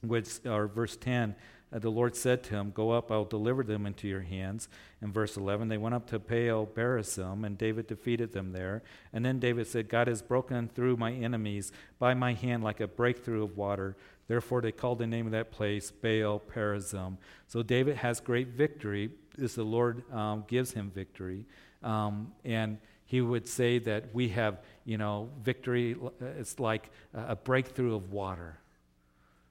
[0.00, 1.34] which, or verse 10,
[1.72, 4.68] uh, the Lord said to him, Go up, I'll deliver them into your hands.
[5.02, 8.82] In verse 11, they went up to Baal Perazim, and David defeated them there.
[9.12, 12.88] And then David said, God has broken through my enemies by my hand like a
[12.88, 13.96] breakthrough of water.
[14.28, 17.16] Therefore, they called the name of that place Baal Perazim.
[17.46, 19.10] So David has great victory
[19.42, 21.44] as the Lord um, gives him victory.
[21.82, 27.36] Um, and he would say that we have, you know, victory, uh, it's like a
[27.36, 28.58] breakthrough of water.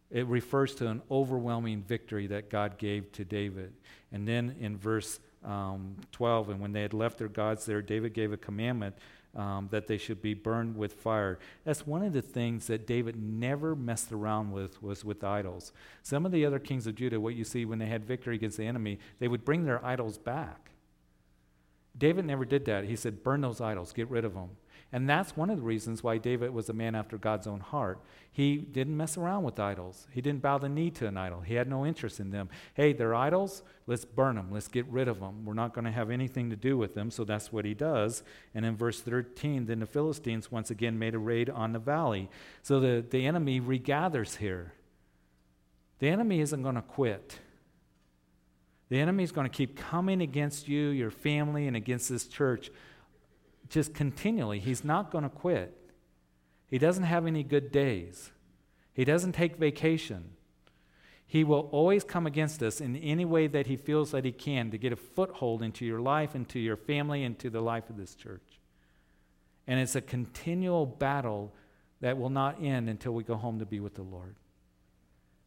[0.09, 3.73] It refers to an overwhelming victory that God gave to David.
[4.11, 8.13] And then in verse um, 12, and when they had left their gods there, David
[8.13, 8.95] gave a commandment
[9.35, 11.39] um, that they should be burned with fire.
[11.63, 15.71] That's one of the things that David never messed around with was with idols.
[16.01, 18.57] Some of the other kings of Judah, what you see when they had victory against
[18.57, 20.71] the enemy, they would bring their idols back.
[21.97, 22.85] David never did that.
[22.85, 24.49] He said, burn those idols, get rid of them.
[24.93, 27.99] And that's one of the reasons why David was a man after God's own heart.
[28.31, 30.07] He didn't mess around with idols.
[30.11, 31.41] He didn't bow the knee to an idol.
[31.41, 32.47] He had no interest in them.
[32.73, 33.63] Hey, they're idols.
[33.85, 34.49] Let's burn them.
[34.49, 35.43] Let's get rid of them.
[35.43, 37.11] We're not going to have anything to do with them.
[37.11, 38.23] So that's what he does.
[38.55, 42.29] And in verse 13, then the Philistines once again made a raid on the valley.
[42.63, 44.71] So the, the enemy regathers here.
[45.99, 47.39] The enemy isn't going to quit.
[48.89, 52.71] The enemy is going to keep coming against you, your family, and against this church
[53.69, 54.59] just continually.
[54.59, 55.77] He's not going to quit.
[56.67, 58.31] He doesn't have any good days,
[58.93, 60.31] he doesn't take vacation.
[61.29, 64.71] He will always come against us in any way that he feels that he can
[64.71, 68.15] to get a foothold into your life, into your family, into the life of this
[68.15, 68.61] church.
[69.67, 71.53] And it's a continual battle
[71.99, 74.37] that will not end until we go home to be with the Lord.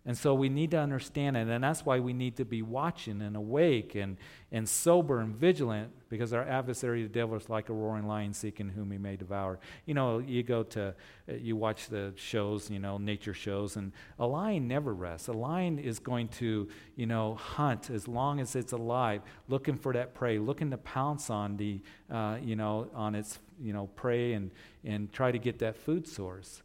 [0.06, 3.20] And so we need to understand it, and that's why we need to be watching
[3.20, 4.16] and awake and,
[4.50, 8.70] and sober and vigilant, because our adversary, the devil, is like a roaring lion seeking
[8.70, 9.58] whom he may devour.
[9.84, 10.94] You know, you go to,
[11.28, 15.28] uh, you watch the shows, you know, nature shows, and a lion never rests.
[15.28, 19.92] A lion is going to, you know, hunt as long as it's alive, looking for
[19.92, 21.78] that prey, looking to pounce on the,
[22.10, 24.50] uh, you know, on its, you know, prey and,
[24.82, 26.62] and try to get that food source.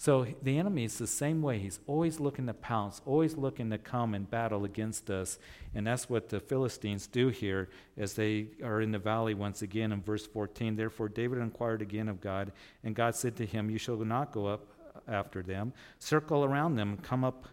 [0.00, 1.58] So the enemy is the same way.
[1.58, 5.38] He's always looking to pounce, always looking to come and battle against us.
[5.74, 9.92] And that's what the Philistines do here as they are in the valley once again
[9.92, 10.74] in verse 14.
[10.74, 14.46] Therefore, David inquired again of God, and God said to him, You shall not go
[14.46, 14.68] up
[15.06, 17.44] after them, circle around them, come up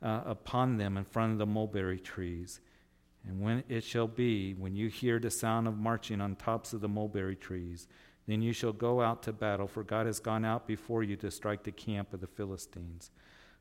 [0.00, 2.60] uh, upon them in front of the mulberry trees.
[3.26, 6.80] And when it shall be, when you hear the sound of marching on tops of
[6.82, 7.88] the mulberry trees,
[8.26, 11.30] then you shall go out to battle, for God has gone out before you to
[11.30, 13.10] strike the camp of the Philistines.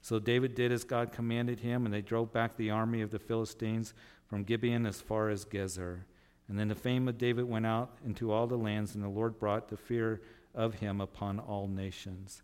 [0.02, 3.20] So David did as God commanded him, and they drove back the army of the
[3.20, 3.94] Philistines
[4.28, 6.02] from Gibeon as far as Gezer.
[6.48, 9.40] And then the fame of David went out into all the lands, and the Lord
[9.40, 10.22] brought the fear
[10.54, 12.44] of him upon all nations.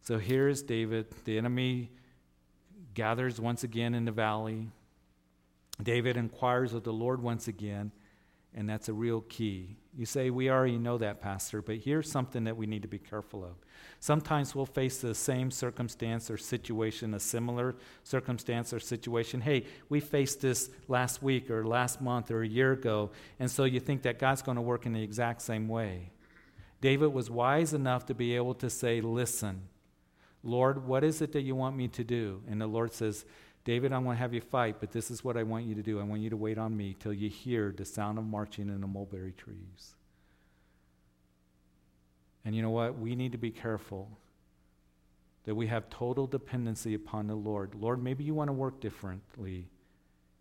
[0.00, 1.06] So here is David.
[1.24, 1.90] The enemy
[2.94, 4.68] gathers once again in the valley.
[5.82, 7.92] David inquires of the Lord once again,
[8.54, 9.76] and that's a real key.
[9.96, 12.98] You say, We already know that, Pastor, but here's something that we need to be
[12.98, 13.52] careful of.
[14.00, 19.40] Sometimes we'll face the same circumstance or situation, a similar circumstance or situation.
[19.40, 23.64] Hey, we faced this last week or last month or a year ago, and so
[23.64, 26.10] you think that God's going to work in the exact same way.
[26.80, 29.62] David was wise enough to be able to say, Listen,
[30.42, 32.42] Lord, what is it that you want me to do?
[32.48, 33.24] And the Lord says,
[33.64, 35.82] David, I want to have you fight, but this is what I want you to
[35.82, 35.98] do.
[35.98, 38.82] I want you to wait on me till you hear the sound of marching in
[38.82, 39.94] the mulberry trees.
[42.44, 42.98] And you know what?
[42.98, 44.18] We need to be careful
[45.44, 47.74] that we have total dependency upon the Lord.
[47.74, 49.68] Lord, maybe you want to work differently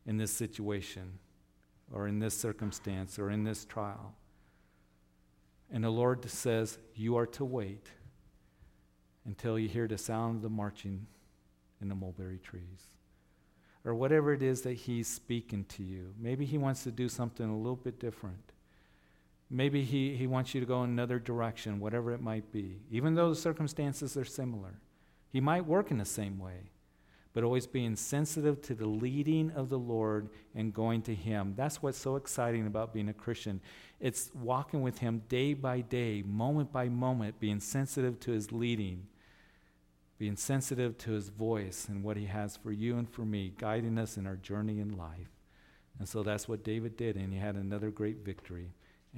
[0.06, 1.20] in this situation
[1.94, 4.16] or in this circumstance or in this trial.
[5.72, 7.88] And the Lord says, You are to wait
[9.26, 11.08] until you hear the sound of the marching
[11.82, 12.90] in the mulberry trees
[13.86, 16.14] or whatever it is that He's speaking to you.
[16.20, 18.54] Maybe He wants to do something a little bit different.
[19.54, 22.82] Maybe he, he wants you to go in another direction, whatever it might be.
[22.90, 24.80] Even though the circumstances are similar,
[25.30, 26.72] He might work in the same way,
[27.34, 31.54] but always being sensitive to the leading of the Lord and going to Him.
[31.56, 33.62] That's what's so exciting about being a Christian.
[34.00, 39.06] It's walking with Him day by day, moment by moment, being sensitive to His leading
[40.24, 43.98] being sensitive to his voice and what he has for you and for me, guiding
[43.98, 45.28] us in our journey in life.
[46.00, 48.70] And so that's what David did, and he had another great victory.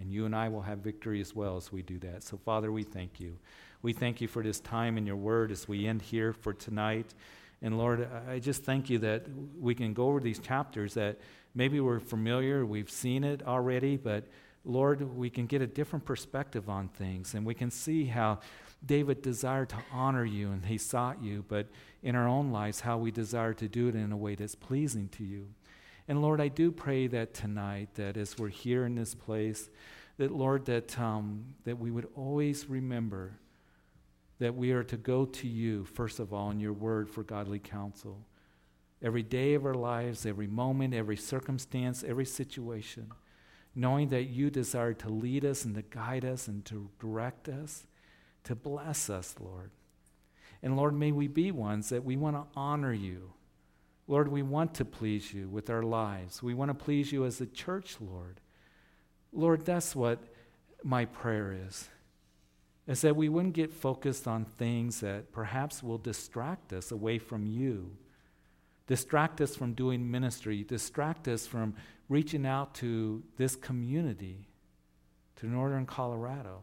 [0.01, 2.23] And you and I will have victory as well as we do that.
[2.23, 3.37] So, Father, we thank you.
[3.83, 7.13] We thank you for this time in your word as we end here for tonight.
[7.61, 9.27] And Lord, I just thank you that
[9.59, 11.19] we can go over these chapters that
[11.53, 14.23] maybe we're familiar, we've seen it already, but
[14.65, 18.39] Lord, we can get a different perspective on things and we can see how
[18.86, 21.67] David desired to honor you and he sought you, but
[22.03, 25.09] in our own lives, how we desire to do it in a way that's pleasing
[25.09, 25.47] to you.
[26.07, 29.69] And Lord, I do pray that tonight, that as we're here in this place,
[30.17, 33.39] that Lord, that, um, that we would always remember
[34.39, 37.59] that we are to go to you, first of all, in your word for godly
[37.59, 38.25] counsel.
[39.01, 43.11] Every day of our lives, every moment, every circumstance, every situation,
[43.73, 47.88] knowing that you desire to lead us and to guide us and to direct us
[48.45, 49.71] to bless us, Lord.
[50.63, 53.33] And Lord, may we be ones that we want to honor you.
[54.07, 56.41] Lord, we want to please you with our lives.
[56.41, 58.39] We want to please you as a church, Lord.
[59.33, 60.19] Lord, that's what
[60.83, 61.89] my prayer is.
[62.87, 67.47] Is that we wouldn't get focused on things that perhaps will distract us away from
[67.47, 67.97] you,
[68.85, 71.73] distract us from doing ministry, distract us from
[72.09, 74.47] reaching out to this community,
[75.37, 76.61] to northern Colorado.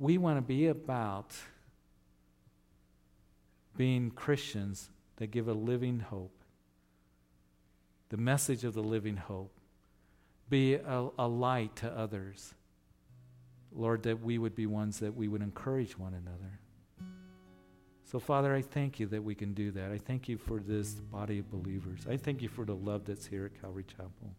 [0.00, 1.36] We want to be about
[3.76, 6.34] being Christians that give a living hope,
[8.08, 9.52] the message of the living hope,
[10.48, 12.54] be a, a light to others.
[13.72, 16.58] Lord, that we would be ones that we would encourage one another.
[18.10, 19.92] So, Father, I thank you that we can do that.
[19.92, 22.06] I thank you for this body of believers.
[22.08, 24.34] I thank you for the love that's here at Calvary Chapel.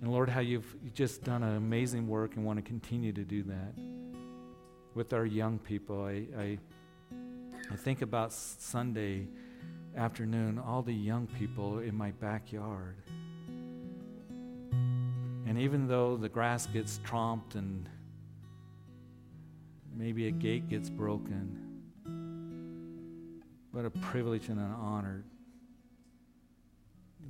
[0.00, 3.42] And Lord, how you've just done an amazing work and want to continue to do
[3.42, 3.74] that
[4.94, 6.04] with our young people.
[6.04, 6.58] I, I,
[7.70, 9.26] I think about Sunday
[9.94, 12.96] afternoon, all the young people in my backyard.
[15.46, 17.86] And even though the grass gets tromped and
[19.94, 21.58] maybe a gate gets broken,
[23.72, 25.24] what a privilege and an honor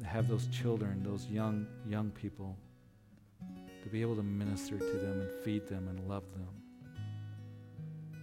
[0.05, 2.57] have those children, those young, young people,
[3.83, 6.49] to be able to minister to them and feed them and love them.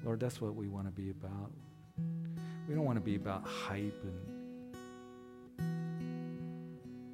[0.03, 1.51] Lord, that's what we want to be about.
[2.67, 4.75] We don't want to be about hype and,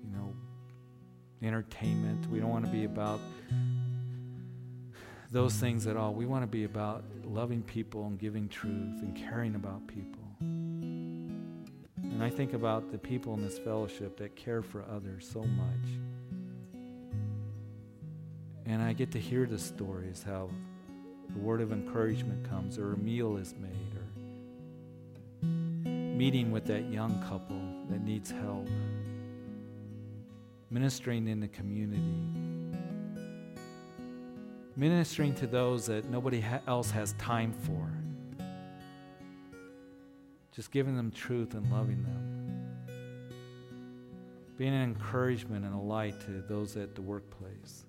[0.03, 0.34] you know,
[1.41, 2.30] entertainment.
[2.30, 3.20] We don't want to be about
[5.32, 6.14] those things at all.
[6.14, 10.22] We want to be about loving people and giving truth and caring about people.
[12.24, 15.89] I think about the people in this fellowship that care for others so much.
[18.65, 20.49] And I get to hear the stories how
[21.34, 27.21] the word of encouragement comes, or a meal is made, or meeting with that young
[27.28, 28.69] couple that needs help,
[30.69, 32.01] ministering in the community,
[34.76, 37.93] ministering to those that nobody else has time for,
[40.56, 42.86] just giving them truth and loving them,
[44.56, 47.86] being an encouragement and a light to those at the workplace,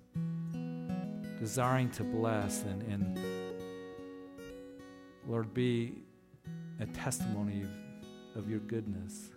[1.39, 3.19] desiring to bless and, and
[5.29, 5.93] Lord, be
[6.81, 9.31] a testimony of, of your goodness.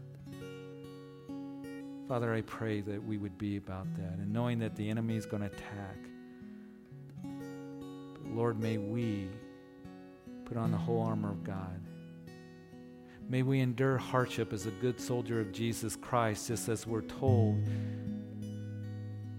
[2.08, 5.26] Father, I pray that we would be about that and knowing that the enemy is
[5.26, 5.98] going to attack.
[7.24, 9.28] But Lord, may we
[10.46, 11.82] put on the whole armor of God.
[13.30, 17.58] May we endure hardship as a good soldier of Jesus Christ, just as we're told.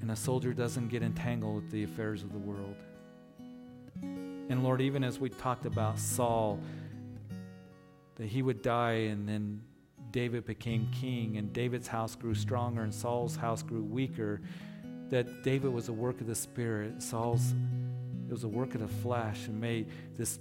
[0.03, 2.77] And a soldier doesn't get entangled with the affairs of the world.
[4.03, 6.61] And Lord, even as we talked about Saul,
[8.17, 9.63] that he would die and then
[10.11, 14.43] David became king and David's house grew stronger and Saul's house grew weaker,
[15.09, 17.55] that David was a work of the Spirit, Saul's
[18.29, 19.87] it was a work of the flesh, and may
[20.19, 20.39] this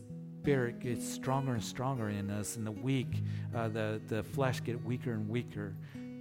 [0.47, 3.21] Spirit gets stronger and stronger in us, and the weak,
[3.53, 5.75] uh, the, the flesh get weaker and weaker.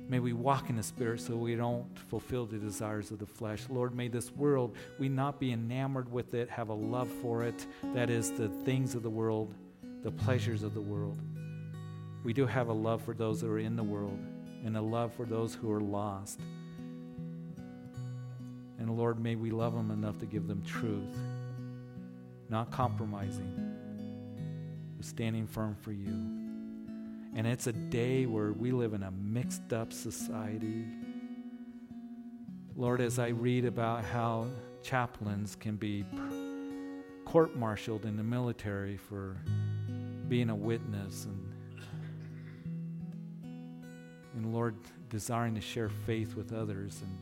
[0.08, 3.62] May we walk in the Spirit so we don't fulfill the desires of the flesh.
[3.68, 7.68] Lord, may this world, we not be enamored with it, have a love for it.
[7.94, 9.54] That is the things of the world,
[10.02, 11.20] the pleasures of the world.
[12.24, 14.18] We do have a love for those that are in the world
[14.64, 16.40] and a love for those who are lost.
[18.80, 21.16] And Lord, may we love them enough to give them truth,
[22.48, 23.65] not compromising,
[25.06, 26.12] standing firm for you.
[27.34, 30.84] And it's a day where we live in a mixed up society.
[32.76, 34.48] Lord, as I read about how
[34.82, 36.04] chaplains can be
[37.24, 39.36] court martialed in the military for
[40.28, 41.42] being a witness and
[44.34, 44.76] and Lord
[45.08, 47.18] desiring to share faith with others and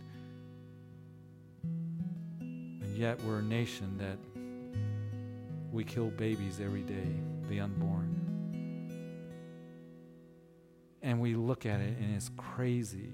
[2.82, 4.18] and yet we're a nation that
[5.74, 7.12] we kill babies every day,
[7.49, 8.20] the unborn.
[11.03, 13.12] And we look at it and it's crazy.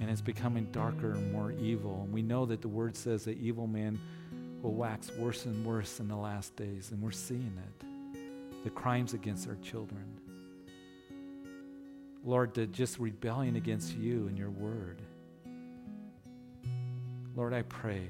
[0.00, 2.02] And it's becoming darker and more evil.
[2.02, 4.00] And we know that the word says that evil man
[4.60, 6.90] will wax worse and worse in the last days.
[6.90, 8.64] And we're seeing it.
[8.64, 10.04] The crimes against our children.
[12.24, 15.00] Lord, the just rebellion against you and your word.
[17.36, 18.08] Lord, I pray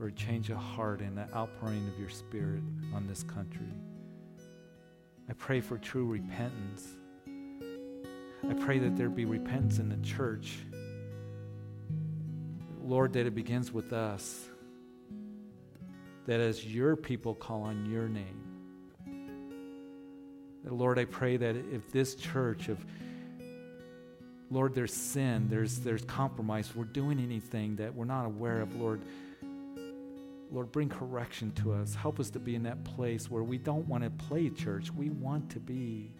[0.00, 2.62] for a change of heart and the outpouring of your spirit
[2.94, 3.68] on this country.
[5.28, 6.88] I pray for true repentance.
[8.48, 10.56] I pray that there be repentance in the church.
[12.82, 14.48] Lord, that it begins with us.
[16.24, 18.40] That as your people call on your name,
[20.64, 22.78] Lord, I pray that if this church, if
[24.50, 29.02] Lord, there's sin, there's there's compromise, we're doing anything that we're not aware of, Lord,
[30.52, 31.94] Lord, bring correction to us.
[31.94, 34.90] Help us to be in that place where we don't want to play church.
[34.92, 36.10] We want to be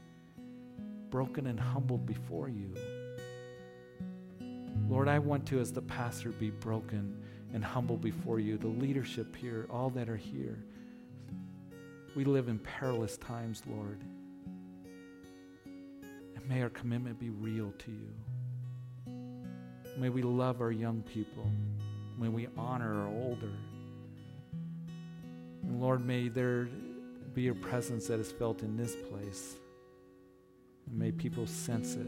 [1.11, 2.73] broken and humbled before you.
[4.89, 7.17] Lord, I want to, as the pastor, be broken
[7.53, 10.65] and humble before you, the leadership here, all that are here.
[12.15, 14.01] We live in perilous times, Lord.
[15.65, 19.13] And may our commitment be real to you.
[19.97, 21.51] May we love our young people.
[22.19, 23.51] May we honor our older.
[25.79, 26.69] Lord, may there
[27.35, 29.55] be your presence that is felt in this place.
[30.91, 32.07] May people sense it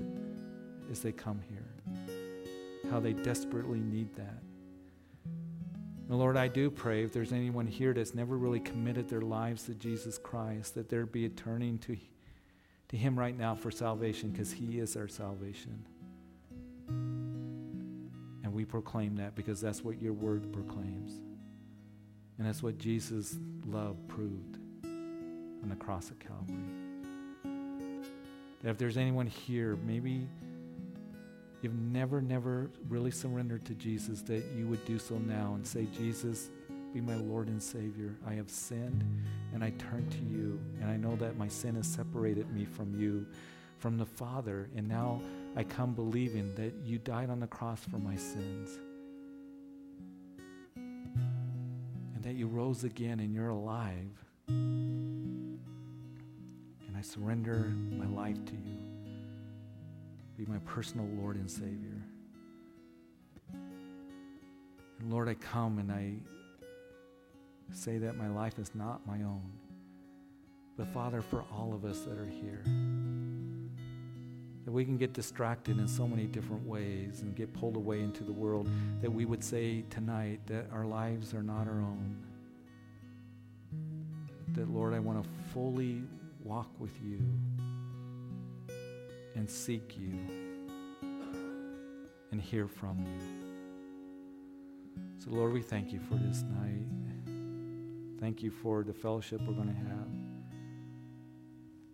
[0.91, 4.43] as they come here, how they desperately need that.
[6.09, 9.63] And Lord, I do pray if there's anyone here that's never really committed their lives
[9.65, 11.97] to Jesus Christ, that there be a turning to,
[12.89, 15.87] to Him right now for salvation because He is our salvation.
[18.45, 21.21] And we proclaim that because that's what your word proclaims.
[22.43, 26.57] And that's what Jesus' love proved on the cross of Calvary.
[28.65, 30.27] That if there's anyone here, maybe
[31.61, 35.87] you've never, never really surrendered to Jesus, that you would do so now and say,
[35.97, 36.51] Jesus,
[36.93, 38.17] be my Lord and Savior.
[38.27, 39.05] I have sinned
[39.55, 40.59] and I turn to you.
[40.81, 43.25] And I know that my sin has separated me from you,
[43.79, 44.69] from the Father.
[44.77, 45.23] And now
[45.55, 48.81] I come believing that you died on the cross for my sins.
[52.23, 54.07] And that you rose again and you're alive.
[54.47, 55.59] And
[56.97, 58.79] I surrender my life to you.
[60.37, 62.01] Be my personal Lord and Savior.
[63.53, 66.13] And Lord, I come and I
[67.73, 69.51] say that my life is not my own.
[70.77, 72.63] but Father, for all of us that are here.
[74.73, 78.25] That we can get distracted in so many different ways and get pulled away into
[78.25, 78.71] the world,
[79.03, 82.17] that we would say tonight that our lives are not our own.
[84.55, 86.05] That, Lord, I want to fully
[86.43, 87.21] walk with you
[89.35, 90.19] and seek you
[92.31, 93.21] and hear from you.
[95.19, 96.87] So, Lord, we thank you for this night.
[98.19, 100.09] Thank you for the fellowship we're going to have.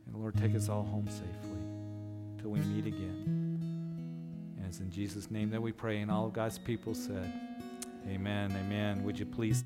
[0.07, 1.58] And Lord, take us all home safely
[2.39, 3.59] till we meet again.
[4.57, 6.01] And it's in Jesus' name that we pray.
[6.01, 7.33] And all God's people said,
[8.09, 8.57] Amen.
[8.59, 9.03] Amen.
[9.05, 9.65] Would you please?